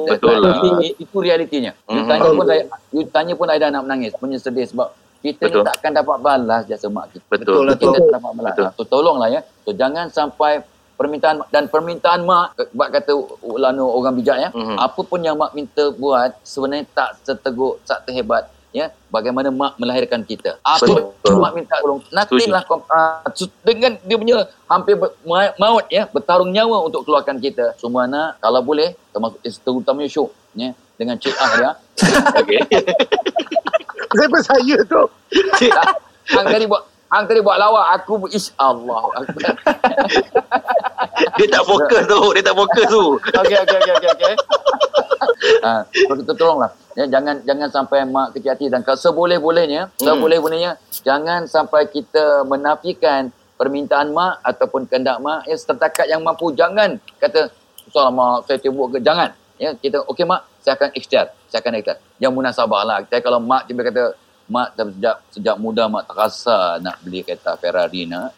Betul 0.07 0.35
lah. 0.39 0.55
Itu, 0.55 0.67
itu 0.97 1.17
realitinya. 1.19 1.71
You 1.85 1.99
Mhm. 1.99 2.07
tanya 2.07 2.29
pun 2.29 2.45
saya, 2.45 2.61
you 2.89 3.03
tanya 3.05 3.33
pun 3.35 3.47
Aida 3.47 3.67
nak 3.67 3.83
menangis, 3.83 4.15
punya 4.15 4.37
sedih 4.37 4.63
sebab 4.63 4.95
kita 5.19 5.43
Betul. 5.45 5.59
ni 5.59 5.67
takkan 5.67 5.91
dapat 5.91 6.17
balas 6.19 6.63
jasa 6.63 6.87
mak 6.87 7.11
kita. 7.11 7.23
Betul. 7.27 7.43
Betul 7.43 7.63
lah. 7.63 7.75
Kita 7.75 7.99
tak 7.99 8.13
dapat 8.13 8.31
balas. 8.33 8.49
Betul. 8.49 8.65
Ha, 8.65 8.71
so 8.73 8.83
tolonglah 8.85 9.29
ya. 9.29 9.39
So 9.61 9.69
jangan 9.71 10.07
sampai 10.07 10.63
permintaan 10.93 11.43
dan 11.49 11.67
permintaan 11.67 12.23
mak 12.23 12.55
bab 12.71 12.87
kata 12.89 13.11
ulanu 13.41 13.89
orang 13.89 14.15
bijak 14.15 14.37
ya. 14.37 14.49
Mhm. 14.49 14.75
Apa 14.77 14.99
pun 15.01 15.19
yang 15.19 15.35
mak 15.35 15.51
minta 15.51 15.91
buat 15.91 16.31
sebenarnya 16.41 16.87
tak 16.91 17.19
seteguk, 17.21 17.83
tak 17.83 18.03
terhebat 18.03 18.47
ya 18.73 18.89
bagaimana 19.13 19.53
mak 19.53 19.77
melahirkan 19.77 20.25
kita. 20.25 20.57
Apa 20.65 20.83
Betul. 20.83 21.13
pun 21.21 21.33
mak 21.37 21.51
minta 21.53 21.77
tolong. 21.79 22.01
Nantilah 22.09 22.65
kom- 22.65 22.89
ah, 22.89 23.21
dengan 23.61 24.01
dia 24.01 24.17
punya 24.17 24.49
hampir 24.65 24.97
ber- 24.97 25.13
maut 25.61 25.85
ya 25.93 26.09
bertarung 26.09 26.49
nyawa 26.49 26.81
untuk 26.81 27.05
keluarkan 27.05 27.37
kita. 27.37 27.77
Semua 27.77 28.09
anak 28.09 28.41
kalau 28.41 28.65
boleh 28.65 28.97
termasuk 29.13 29.37
terutamanya 29.61 30.09
syuk 30.09 30.33
ya 30.57 30.73
dengan 30.97 31.15
cik 31.21 31.37
ah 31.37 31.49
dia. 31.53 31.69
Okey. 32.41 32.59
Saya 34.17 34.27
percaya 34.29 34.77
tu. 34.85 35.01
Cik, 35.61 35.71
Hang 36.33 36.49
tadi 36.49 36.65
buat 36.65 36.81
Hang 37.13 37.29
tadi 37.29 37.45
buat 37.45 37.61
lawak 37.61 37.93
aku 37.93 38.25
ish 38.33 38.49
Allah. 38.57 39.05
dia 41.37 41.45
tak 41.45 41.61
fokus 41.61 42.09
tu. 42.09 42.21
Dia 42.33 42.41
tak 42.41 42.57
fokus 42.57 42.85
tu. 42.89 43.03
Okey 43.21 43.57
okey 43.61 43.77
okey 43.77 43.93
okey 44.01 44.09
okey. 44.17 44.33
Ha, 45.63 45.83
so 45.89 46.13
kita 46.15 46.33
tolonglah. 46.33 46.71
Ya, 46.93 47.09
jangan 47.09 47.41
jangan 47.41 47.69
sampai 47.73 48.05
mak 48.05 48.37
kecil 48.37 48.53
hati 48.53 48.69
dan 48.69 48.85
kalau 48.85 48.99
seboleh-bolehnya, 48.99 49.89
Hmm. 49.97 50.05
seboleh-bolehnya 50.05 50.77
jangan 51.01 51.49
sampai 51.49 51.89
kita 51.89 52.45
menafikan 52.45 53.33
permintaan 53.57 54.13
mak 54.13 54.41
ataupun 54.45 54.85
kehendak 54.85 55.17
mak 55.17 55.45
ya 55.49 55.57
setakat 55.57 56.05
yang 56.05 56.21
mampu. 56.21 56.53
Jangan 56.53 57.01
kata 57.17 57.49
susah 57.87 58.09
lah 58.09 58.13
mak 58.13 58.45
saya 58.45 58.57
sibuk 58.61 58.93
ke. 58.93 59.01
Jangan. 59.01 59.33
Ya 59.57 59.73
kita 59.73 60.05
okey 60.05 60.25
mak 60.25 60.45
saya 60.61 60.77
akan 60.77 60.89
ikhtiar 60.93 61.33
saya 61.49 61.61
akan 61.61 61.81
ikhtiar. 61.81 61.97
Yang 62.21 62.31
munasabah 62.33 62.81
lah. 62.85 62.97
Kita 63.05 63.21
kalau 63.21 63.41
mak 63.41 63.65
tiba 63.65 63.81
kata 63.85 64.13
mak 64.43 64.75
sejak 64.75 65.15
sejak 65.31 65.55
muda 65.55 65.87
mak 65.87 66.03
tak 66.05 66.17
rasa 66.19 66.77
nak 66.77 66.99
beli 67.01 67.23
kereta 67.23 67.57
Ferrari 67.57 68.05
nak. 68.05 68.33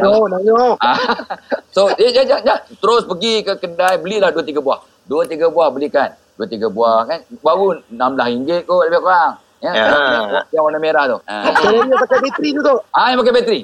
No, 0.00 0.26
no. 0.26 0.74
So, 1.74 1.90
eh, 1.90 2.08
jangan, 2.08 2.38
jangan. 2.40 2.58
Terus 2.72 3.02
pergi 3.04 3.42
ke 3.42 3.52
kedai, 3.56 3.98
belilah 3.98 4.30
dua 4.30 4.40
tiga 4.40 4.60
buah. 4.60 4.78
Dua 5.04 5.26
tiga 5.26 5.46
buah 5.48 5.68
belikan. 5.68 6.14
Dua 6.34 6.46
tiga 6.46 6.66
buah 6.68 7.02
kan. 7.04 7.18
Baru 7.40 7.74
RM16 7.90 8.62
kot 8.62 8.86
lebih 8.86 9.02
kurang. 9.02 9.32
Ya, 9.58 9.72
Ya. 9.72 9.84
yang, 9.88 10.26
yang 10.50 10.62
warna 10.62 10.78
merah 10.78 11.04
tu. 11.08 11.18
Ha. 11.24 11.34
Saya 11.52 11.82
ni 11.82 11.96
pakai 11.96 12.18
bateri 12.20 12.48
tu 12.52 12.60
tu. 12.60 12.76
Ah, 12.90 13.06
yang 13.08 13.18
pakai 13.18 13.34
bateri. 13.34 13.60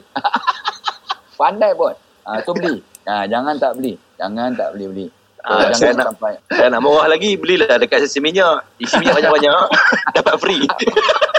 Pandai 1.39 1.71
pun. 1.73 1.93
Ha, 2.25 2.41
so 2.43 2.51
beli. 2.51 2.81
Ha, 3.05 3.25
jangan 3.27 3.55
tak 3.57 3.77
beli. 3.77 3.95
Jangan 4.17 4.53
tak 4.55 4.69
beli-beli. 4.75 5.07
So, 5.07 5.45
Ah, 5.47 5.73
saya 5.73 5.73
jangan 5.73 5.95
nak- 5.95 6.09
sampai. 6.11 6.33
Saya 6.51 6.69
nak 6.69 6.81
murah 6.83 7.07
lagi, 7.07 7.31
belilah 7.35 7.77
dekat 7.77 8.05
sesi 8.05 8.19
minyak. 8.19 8.61
Isi 8.77 8.97
minyak 8.97 9.17
banyak-banyak. 9.17 9.61
dapat 10.17 10.35
free. 10.37 10.65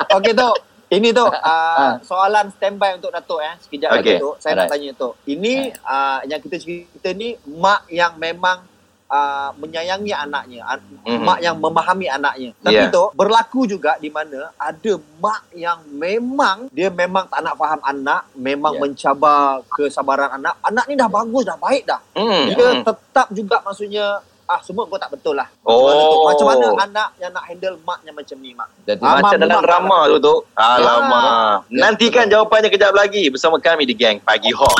Okey 0.09 0.33
tu. 0.33 0.49
Ini 0.91 1.15
tu 1.15 1.23
uh, 1.23 1.91
soalan 2.09 2.51
standby 2.51 2.99
untuk 2.99 3.15
Datuk 3.15 3.39
eh. 3.39 3.55
Sekejap 3.63 3.95
Okey. 3.95 3.97
lagi 3.97 4.11
tu. 4.19 4.29
Saya 4.37 4.53
nak 4.53 4.67
Alright. 4.67 4.71
tanya 4.75 4.89
tu. 4.99 5.09
Ini 5.23 5.53
uh, 5.81 6.19
yang 6.27 6.39
kita 6.43 6.57
cerita 6.59 7.09
ni 7.15 7.39
mak 7.47 7.87
yang 7.87 8.19
memang 8.19 8.67
uh, 9.07 9.49
menyayangi 9.55 10.11
anaknya, 10.11 10.67
An- 10.67 10.99
Mhm. 11.01 11.23
mak 11.23 11.39
yang 11.39 11.55
memahami 11.57 12.07
anaknya. 12.07 12.51
Tapi 12.59 12.75
Yeah. 12.77 12.91
tu 12.91 13.03
berlaku 13.15 13.65
juga 13.65 13.95
di 13.97 14.11
mana 14.11 14.51
ada 14.53 14.93
mak 15.17 15.47
yang 15.51 15.79
memang 15.87 16.67
dia 16.69 16.91
memang 16.91 17.25
tak 17.25 17.41
nak 17.41 17.55
faham 17.55 17.81
anak, 17.81 18.27
memang 18.35 18.75
Yeah. 18.75 18.81
mencabar 18.83 19.63
kesabaran 19.71 20.29
anak. 20.37 20.55
Anak 20.61 20.85
ni 20.85 20.93
dah 20.93 21.07
bagus 21.07 21.43
dah, 21.43 21.55
baik 21.55 21.83
dah. 21.83 21.99
Hmm. 22.13 22.51
Dia 22.51 22.67
hmm. 22.69 22.83
tetap 22.83 23.27
juga 23.31 23.63
maksudnya 23.63 24.19
ah 24.51 24.59
semua 24.59 24.83
kau 24.83 24.99
tak 24.99 25.07
betul 25.09 25.31
lah. 25.31 25.47
Oh. 25.63 26.27
Macam 26.27 26.43
mana, 26.51 26.59
tu? 26.59 26.75
Macam 26.75 26.75
mana 26.75 26.83
anak 26.83 27.09
yang 27.17 27.31
nak 27.31 27.43
handle 27.47 27.75
maknya 27.81 28.11
macam 28.11 28.35
ni 28.37 28.51
mak? 28.51 28.67
Jadi, 28.83 28.99
Ah, 28.99 29.23
Macam 29.23 29.39
dalam 29.39 29.63
drama 29.63 29.97
tu 30.11 30.17
tu. 30.19 30.35
Alamak. 30.53 31.63
Ya. 31.71 31.79
Nantikan 31.81 32.27
jawapannya 32.27 32.67
kejap 32.67 32.91
lagi 32.91 33.31
bersama 33.31 33.55
kami 33.57 33.87
di 33.87 33.95
Gang 33.95 34.19
Pagi 34.19 34.51
Hot. 34.51 34.75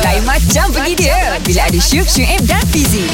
Lain 0.00 0.22
macam 0.22 0.66
pergi 0.70 0.94
dia 0.96 1.34
Bila 1.40 1.60
ada 1.66 1.78
Syuk, 1.78 2.06
Syuib 2.06 2.42
dan 2.46 2.62
Fizi 2.68 3.04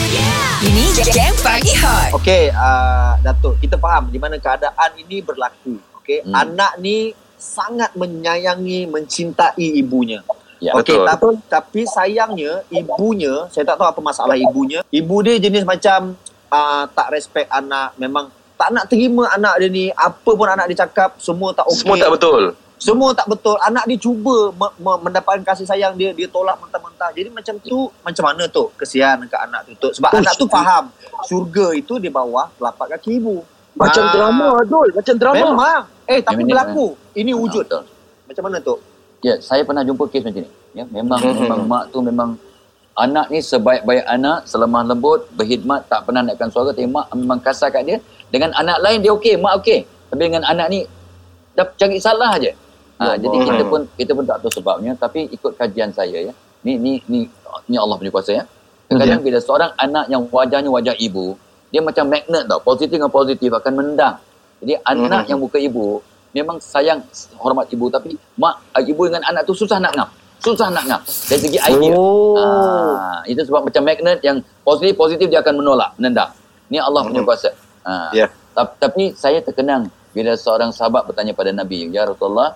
Ini 0.61 0.85
Gang 1.09 1.35
Pagi 1.41 1.73
Hot 1.81 2.11
Okey, 2.15 2.51
uh, 2.51 3.17
Datuk, 3.21 3.57
kita 3.59 3.77
faham 3.77 4.09
di 4.09 4.19
mana 4.19 4.37
keadaan 4.37 4.93
ini 4.99 5.21
berlaku. 5.21 5.81
Okey, 5.99 6.21
Hmm. 6.23 6.37
anak 6.37 6.77
ni 6.79 7.13
sangat 7.35 7.93
menyayangi, 7.95 8.89
mencintai 8.89 9.69
ibunya. 9.77 10.21
Ya, 10.65 10.73
Okey, 10.73 10.97
betul. 10.97 11.05
tapi 11.05 11.27
tapi 11.47 11.81
sayangnya 11.85 12.65
ibunya, 12.73 13.45
saya 13.49 13.65
tak 13.67 13.77
tahu 13.77 13.85
apa 13.87 14.01
masalah 14.01 14.33
ibunya. 14.35 14.81
Ibu 14.89 15.17
dia 15.21 15.37
jenis 15.37 15.61
macam 15.63 16.17
uh, 16.49 16.85
tak 16.89 17.13
respect 17.13 17.53
anak, 17.53 17.93
memang 17.97 18.33
tak 18.55 18.71
nak 18.71 18.89
terima 18.89 19.29
anak 19.29 19.61
dia 19.61 19.69
ni 19.69 19.85
apa 19.91 20.31
pun 20.31 20.49
anak 20.49 20.73
dia 20.73 20.81
cakap 20.81 21.19
semua 21.19 21.53
tak 21.53 21.69
okey. 21.69 21.85
Semua 21.85 21.97
tak 21.99 22.11
betul. 22.11 22.43
Semua 22.75 23.11
tak 23.13 23.27
betul. 23.27 23.57
Anak 23.61 23.85
dia 23.85 23.99
cuba 23.99 24.37
me- 24.51 24.77
me- 24.79 25.01
mendapatkan 25.03 25.41
kasih 25.43 25.65
sayang 25.65 25.95
dia, 25.95 26.13
dia 26.13 26.25
tolak 26.27 26.57
mentah-mentah. 26.59 27.13
Jadi 27.13 27.29
macam 27.29 27.55
tu, 27.59 27.89
macam 28.01 28.25
mana 28.25 28.45
tu? 28.47 28.69
Kesian 28.75 29.21
dekat 29.21 29.41
anak 29.43 29.61
tu. 29.65 29.73
Tok. 29.79 29.93
Sebab 29.95 30.11
Oh, 30.11 30.21
anak 30.21 30.35
tu 30.35 30.47
faham, 30.47 30.85
syurga 31.23 31.73
itu 31.73 31.97
di 31.97 32.09
bawah 32.09 32.49
telapak 32.53 32.93
kaki 32.93 33.21
ibu. 33.21 33.41
Macam 33.75 34.03
Ah. 34.03 34.13
drama 34.13 34.49
Dul, 34.65 34.89
macam 34.93 35.15
drama. 35.15 35.37
Memang. 35.37 35.83
Eh, 36.05 36.21
tapi 36.21 36.41
Memang 36.41 36.49
berlaku. 36.51 36.87
Ini 37.13 37.31
Ah, 37.31 37.37
wujud. 37.37 37.65
betul. 37.65 37.85
Macam 38.25 38.43
mana 38.43 38.57
tu? 38.59 38.75
Ya, 39.25 39.41
saya 39.41 39.65
pernah 39.65 39.81
jumpa 39.81 40.05
kes 40.13 40.21
macam 40.21 40.45
ni. 40.45 40.51
Ya, 40.77 40.85
memang 40.85 41.17
Mhm. 41.17 41.49
memang 41.49 41.61
mak 41.65 41.83
tu 41.89 42.05
memang 42.05 42.37
anak 42.93 43.33
ni 43.33 43.41
sebaik-baik 43.41 44.05
anak, 44.05 44.45
selemah 44.45 44.85
lembut, 44.85 45.25
berkhidmat, 45.33 45.89
tak 45.89 46.05
pernah 46.05 46.21
naikkan 46.21 46.53
suara, 46.53 46.77
tapi 46.77 46.85
mak 46.85 47.09
memang 47.17 47.41
kasar 47.41 47.73
kat 47.73 47.89
dia. 47.89 47.99
Dengan 48.29 48.53
anak 48.53 48.85
lain 48.85 49.01
dia 49.01 49.17
okey, 49.17 49.41
mak 49.41 49.65
okey. 49.65 49.89
Tapi 50.13 50.21
dengan 50.21 50.45
anak 50.45 50.69
ni 50.69 50.85
dah 51.57 51.65
cari 51.73 51.97
salah 51.97 52.37
aje. 52.37 52.53
Ha, 53.01 53.17
Ya 53.17 53.27
jadi 53.27 53.37
Allah. 53.41 53.49
kita 53.49 53.63
pun 53.67 53.81
kita 53.97 54.13
pun 54.13 54.25
tak 54.29 54.39
tahu 54.45 54.53
sebabnya 54.55 54.93
tapi 54.95 55.27
ikut 55.33 55.57
kajian 55.57 55.91
saya 55.91 56.31
ya. 56.31 56.33
Ni 56.63 56.77
ni 56.77 57.01
ni 57.09 57.27
ni 57.67 57.77
Allah 57.81 57.97
punya 57.97 58.13
kuasa 58.13 58.31
ya. 58.31 58.45
Kadang-kadang 58.87 59.25
bila 59.25 59.39
seorang 59.41 59.73
anak 59.75 60.05
yang 60.13 60.23
wajahnya 60.29 60.69
wajah 60.69 60.95
ibu, 61.01 61.35
dia 61.73 61.81
macam 61.81 62.05
magnet 62.07 62.45
tau. 62.45 62.61
Positif 62.61 63.01
dengan 63.01 63.09
positif 63.11 63.49
akan 63.51 63.73
mendang. 63.73 64.21
Jadi 64.61 64.77
anak 64.85 65.27
yang 65.27 65.41
bukan 65.41 65.61
ibu 65.65 66.05
memang 66.35 66.59
sayang 66.59 67.01
hormat 67.39 67.71
ibu 67.71 67.87
tapi 67.89 68.19
mak 68.35 68.59
ah, 68.75 68.83
ibu 68.83 69.07
dengan 69.07 69.23
anak 69.25 69.47
tu 69.47 69.55
susah 69.55 69.79
nak 69.79 69.95
ngam. 69.95 70.09
Susah 70.43 70.69
nak 70.69 70.85
ngam 70.85 71.01
dari 71.31 71.41
segi 71.41 71.59
idea. 71.63 71.95
Oh. 71.97 72.37
Ah, 72.37 73.25
itu 73.25 73.41
sebab 73.47 73.65
macam 73.65 73.83
magnet 73.87 74.21
yang 74.21 74.43
positif 74.61 74.93
positif 74.99 75.27
dia 75.31 75.41
akan 75.41 75.63
menolak, 75.63 75.95
menendang. 75.97 76.35
Ni 76.69 76.77
Allah 76.77 77.01
punya 77.07 77.23
Mhm. 77.23 77.29
kuasa. 77.29 77.51
Ah. 77.87 78.11
Ya. 78.13 78.27
Tapi, 78.53 78.73
tapi 78.77 79.03
saya 79.15 79.39
terkenang 79.41 79.89
bila 80.13 80.35
seorang 80.37 80.71
sahabat 80.71 81.07
bertanya 81.09 81.33
pada 81.33 81.51
Nabi, 81.51 81.89
"Ya 81.89 82.05
Rasulullah, 82.05 82.55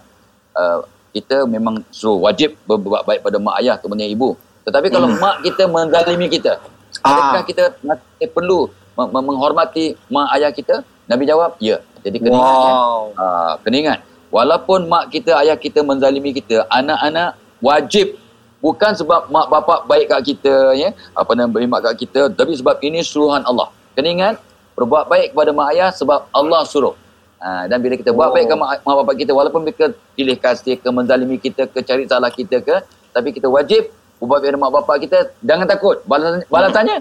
uh, 0.53 0.85
kita 1.11 1.49
memang 1.49 1.81
suruh 1.88 2.21
wajib 2.21 2.55
berbuat 2.69 3.03
baik 3.09 3.21
pada 3.25 3.41
mak 3.41 3.57
ayah 3.64 3.81
terutamanya 3.81 4.07
ibu. 4.07 4.37
Tetapi 4.69 4.93
kalau 4.93 5.09
Hmm. 5.09 5.19
mak 5.19 5.37
kita 5.43 5.64
menzalimi 5.64 6.29
kita, 6.29 6.61
adakah 7.01 7.41
Ah. 7.41 7.47
kita 7.47 7.62
masih 7.81 8.29
perlu 8.31 8.69
meng- 8.95 9.11
meng- 9.17 9.27
menghormati 9.33 9.97
mak 10.12 10.29
ayah 10.37 10.53
kita?" 10.53 10.85
Nabi 11.09 11.25
jawab, 11.25 11.57
"Ya." 11.57 11.81
Jadi 12.05 12.17
kena 12.23 12.37
ingat 12.39 12.57
ya. 12.63 12.73
Wow. 12.73 13.01
Ah, 13.19 13.55
kena 13.63 13.77
ingat. 13.79 13.99
Walaupun 14.29 14.87
mak 14.93 15.09
kita, 15.09 15.41
ayah 15.41 15.57
kita 15.57 15.81
menzalimi 15.81 16.37
kita, 16.37 16.69
anak-anak 16.69 17.41
wajib 17.65 18.21
bukan 18.61 18.93
sebab 18.93 19.33
mak 19.33 19.49
bapak 19.49 19.89
baik 19.89 20.13
kat 20.13 20.21
kita 20.35 20.77
ya, 20.77 20.93
apa 21.17 21.31
nama 21.33 21.49
berkhidmat 21.49 21.81
kat 21.81 21.95
kita, 21.97 22.21
tapi 22.35 22.53
sebab 22.53 22.77
ini 22.85 23.01
suruhan 23.01 23.41
Allah. 23.49 23.73
Kena 23.97 24.09
ingat, 24.13 24.35
berbuat 24.77 25.11
baik 25.11 25.35
kepada 25.35 25.51
mak 25.51 25.75
ayah 25.75 25.91
sebab 25.91 26.31
Allah 26.31 26.63
suruh. 26.69 26.95
Ha, 27.39 27.71
dan 27.71 27.79
bila 27.79 27.95
kita 27.95 28.11
buat 28.11 28.31
Oh. 28.31 28.35
baik 28.35 28.51
ke 28.51 28.55
mak, 28.59 28.83
mak 28.83 28.95
bapak 29.03 29.15
kita 29.23 29.31
walaupun 29.31 29.63
mereka 29.63 29.95
pilih 30.19 30.35
kasih 30.35 30.75
ke 30.75 30.89
menzalimi 30.91 31.39
kita 31.39 31.71
ke 31.71 31.87
cari 31.87 32.03
salah 32.11 32.35
kita 32.35 32.59
ke 32.59 32.83
tapi 33.15 33.31
kita 33.31 33.47
wajib 33.47 33.95
berbuat 34.19 34.43
baik 34.43 34.51
kepada 34.51 34.59
mak 34.59 34.73
bapak 34.75 34.97
kita 35.07 35.19
jangan 35.47 35.67
takut 35.71 36.03
balasan, 36.03 36.43
balasannya 36.51 36.99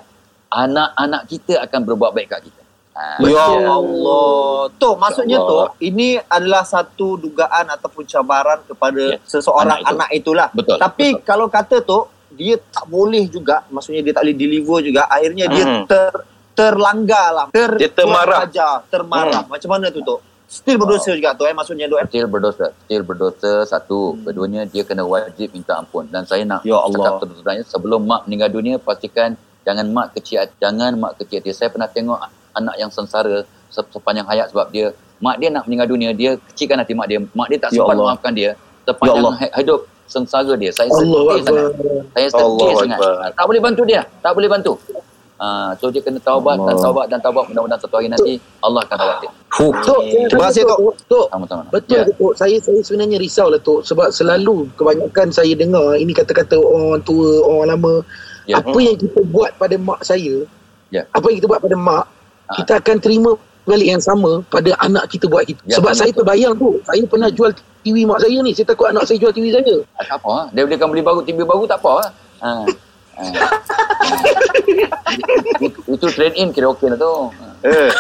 anak-anak 0.54 1.22
kita 1.26 1.54
akan 1.66 1.80
berbuat 1.90 2.14
baik 2.14 2.30
kat 2.30 2.40
kita. 2.54 2.57
Ha, 2.98 3.22
Ya 3.22 3.30
dia- 3.30 3.70
Allah. 3.70 4.74
Tu 4.74 4.90
maksudnya 4.92 5.38
tu 5.40 5.54
Allah. 5.56 5.70
ini 5.80 6.18
adalah 6.20 6.66
satu 6.66 7.14
dugaan 7.16 7.70
ataupun 7.70 8.04
cabaran 8.04 8.58
kepada 8.64 9.14
Ya. 9.14 9.22
seseorang 9.22 9.78
Anak 9.78 9.94
anak, 9.94 10.10
itu. 10.10 10.18
itulah. 10.26 10.48
Betul, 10.50 10.78
Tapi 10.78 11.08
betul. 11.14 11.22
kalau 11.24 11.46
kata 11.48 11.78
tu 11.80 12.00
dia 12.32 12.58
tak 12.58 12.86
boleh 12.88 13.26
juga, 13.28 13.62
maksudnya 13.68 14.02
dia 14.02 14.12
tak 14.12 14.26
boleh 14.26 14.34
deliver 14.36 14.78
juga, 14.82 15.06
akhirnya 15.08 15.46
dia 15.48 15.64
Hmm. 15.64 15.86
ter 15.86 16.10
terlanggar 16.54 17.28
lah. 17.30 17.46
Ter, 17.52 17.70
Dia 17.78 17.86
termarah. 17.88 18.42
Hmm. 18.42 18.50
Ajar, 18.50 18.74
termarah. 18.88 19.46
Macam 19.46 19.70
mana 19.70 19.88
tu 19.88 20.02
tu? 20.02 20.18
Still 20.48 20.80
berdosa 20.80 21.12
juga 21.12 21.36
tu 21.36 21.44
eh 21.44 21.52
maksudnya 21.52 21.86
tu 21.86 22.00
eh. 22.00 22.06
Still 22.08 22.26
berdosa. 22.26 22.72
Still 22.82 23.04
berdosa 23.04 23.62
satu. 23.64 24.18
Keduanya 24.18 24.64
dia 24.64 24.82
kena 24.82 25.04
wajib 25.04 25.52
minta 25.52 25.76
ampun. 25.76 26.08
Dan 26.08 26.24
saya 26.24 26.42
nak 26.42 26.64
Ya 26.64 26.80
Allah. 26.80 26.98
cakap 26.98 27.14
terus-terusnya 27.22 27.62
sebelum 27.62 28.02
mak 28.02 28.26
meninggal 28.26 28.50
dunia 28.50 28.80
pastikan 28.80 29.36
jangan 29.62 29.86
mak 29.92 30.16
kecil. 30.16 30.48
Jangan 30.58 30.96
mak 30.96 31.20
kecil 31.20 31.44
hati. 31.44 31.52
Saya 31.52 31.68
pernah 31.68 31.86
tengok 31.86 32.18
anak 32.58 32.76
yang 32.76 32.90
sengsara 32.90 33.36
se- 33.68 33.92
sepanjang 33.92 34.26
hayat 34.26 34.50
sebab 34.50 34.68
dia 34.70 34.90
mak 35.18 35.38
dia 35.38 35.50
nak 35.50 35.66
meninggal 35.66 35.88
dunia 35.88 36.10
dia 36.12 36.38
kecilkan 36.48 36.78
hati 36.78 36.94
mak 36.94 37.08
dia. 37.08 37.20
Mak 37.22 37.48
dia 37.48 37.60
tak 37.60 37.70
Ya 37.72 37.80
sempat 37.80 37.94
Allah. 37.94 38.08
maafkan 38.12 38.34
dia 38.34 38.50
sepanjang 38.84 39.18
Allah. 39.20 39.34
hi- 39.38 39.54
hidup 39.56 39.80
sengsara 40.06 40.54
dia. 40.56 40.72
Saya 40.72 40.90
Allah 40.90 41.22
sedih 41.28 41.44
sangat. 41.44 41.72
Saya 42.12 42.28
sedih 42.30 42.76
sangat. 42.76 43.00
Tak 43.32 43.46
boleh 43.46 43.62
bantu 43.62 43.82
dia. 43.84 44.02
Tak 44.20 44.32
boleh 44.34 44.48
bantu. 44.48 44.74
Ah, 45.38 45.70
so 45.78 45.94
dia 45.94 46.02
kena 46.02 46.18
taubat 46.18 46.58
dan 46.58 46.74
taubat 46.76 47.06
dan 47.08 47.22
taubat 47.22 47.46
mudah-mudahan 47.46 47.78
satu 47.78 47.94
hari 47.94 48.10
nanti 48.10 48.42
Allah 48.58 48.82
akan 48.82 48.96
taubat 48.98 49.18
dia. 49.22 49.30
Tok, 49.86 50.02
Terima 50.26 50.50
kasih, 50.50 50.66
Tok. 50.66 50.80
Tok. 50.82 50.96
Tok, 51.06 51.26
Sama-sama. 51.30 51.62
Betul 51.70 51.94
Ya. 51.94 52.02
ke 52.02 52.14
Tok? 52.16 52.34
Saya 52.34 52.58
saya 52.58 52.80
sebenarnya 52.82 53.18
risau 53.22 53.46
lah 53.46 53.62
Tok 53.62 53.86
sebab 53.86 54.10
selalu 54.10 54.66
kebanyakan 54.74 55.30
saya 55.30 55.54
dengar 55.54 55.94
ini 55.94 56.10
kata-kata 56.10 56.58
orang 56.58 57.06
tua, 57.06 57.38
orang 57.44 57.70
lama. 57.70 57.94
Ya. 58.50 58.58
Apa 58.58 58.78
yang 58.80 58.98
kita 58.98 59.22
buat 59.30 59.54
pada 59.54 59.78
mak 59.78 60.02
saya, 60.02 60.42
Ya. 60.90 61.06
apa 61.08 61.26
yang 61.30 61.38
kita 61.38 61.48
buat 61.48 61.62
pada 61.62 61.78
mak. 61.78 62.06
Kita 62.56 62.80
akan 62.80 62.98
terima 63.04 63.32
balik 63.68 63.88
yang 63.92 64.00
sama 64.00 64.40
pada 64.48 64.72
anak 64.80 65.12
kita 65.12 65.28
buat 65.28 65.44
kita. 65.44 65.60
Ya, 65.68 65.84
sebab 65.84 65.92
saya 65.92 66.16
betul. 66.16 66.24
terbayang 66.24 66.54
tu, 66.56 66.70
saya 66.88 67.04
pernah 67.04 67.30
jual 67.30 67.52
TV 67.84 68.08
mak 68.08 68.24
saya 68.24 68.38
ni. 68.40 68.52
Saya 68.56 68.66
takut 68.72 68.88
anak 68.88 69.04
saya 69.04 69.18
jual 69.20 69.34
TV 69.36 69.52
saya. 69.52 69.76
Ah, 70.00 70.04
tak 70.08 70.18
apa. 70.24 70.30
ah. 70.32 70.46
Dia 70.56 70.64
boleh 70.64 70.78
kan 70.80 70.88
beli 70.88 71.04
baru, 71.04 71.20
TV 71.28 71.44
baru 71.44 71.68
tak 71.68 71.84
apa. 71.84 71.92
ah. 72.00 72.08
Ha. 72.38 72.50
Ha. 73.18 73.24
Itu, 75.58 75.80
itu 75.90 76.06
trade 76.16 76.38
in 76.40 76.56
kira 76.56 76.72
okey 76.72 76.96
lah 76.96 76.98
tu. 76.98 77.12
Ha. 77.28 77.46
Eh. 77.68 77.92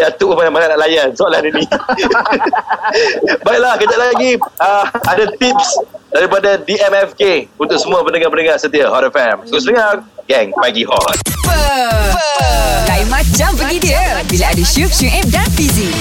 Datuk 0.00 0.32
mana-mana 0.32 0.72
nak 0.72 0.80
layan 0.80 1.12
soalan 1.12 1.44
ini. 1.52 1.60
Baiklah, 3.46 3.76
kejap 3.76 4.00
lagi 4.00 4.40
uh, 4.40 4.84
ada 5.04 5.28
tips 5.36 5.76
daripada 6.10 6.58
DMFK 6.60 7.48
untuk 7.56 7.78
semua 7.78 8.02
pendengar-pendengar 8.02 8.58
setia 8.58 8.90
Hot 8.90 9.06
FM. 9.06 9.46
Terus 9.46 9.64
dengar, 9.66 10.02
geng 10.26 10.50
Pagi 10.58 10.84
Hot. 10.86 11.16
Lain 12.88 13.06
macam 13.10 13.50
pergi 13.58 13.78
dia 13.90 14.22
Bila 14.28 14.52
ada 14.52 14.64
Syuk, 14.64 14.92
Syuib 14.92 15.26
dan 15.28 15.46
Fizi 15.52 15.92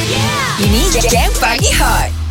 Ini 0.62 0.84
Game 1.10 1.34
Pagi 1.42 1.72
Hot 1.76 2.29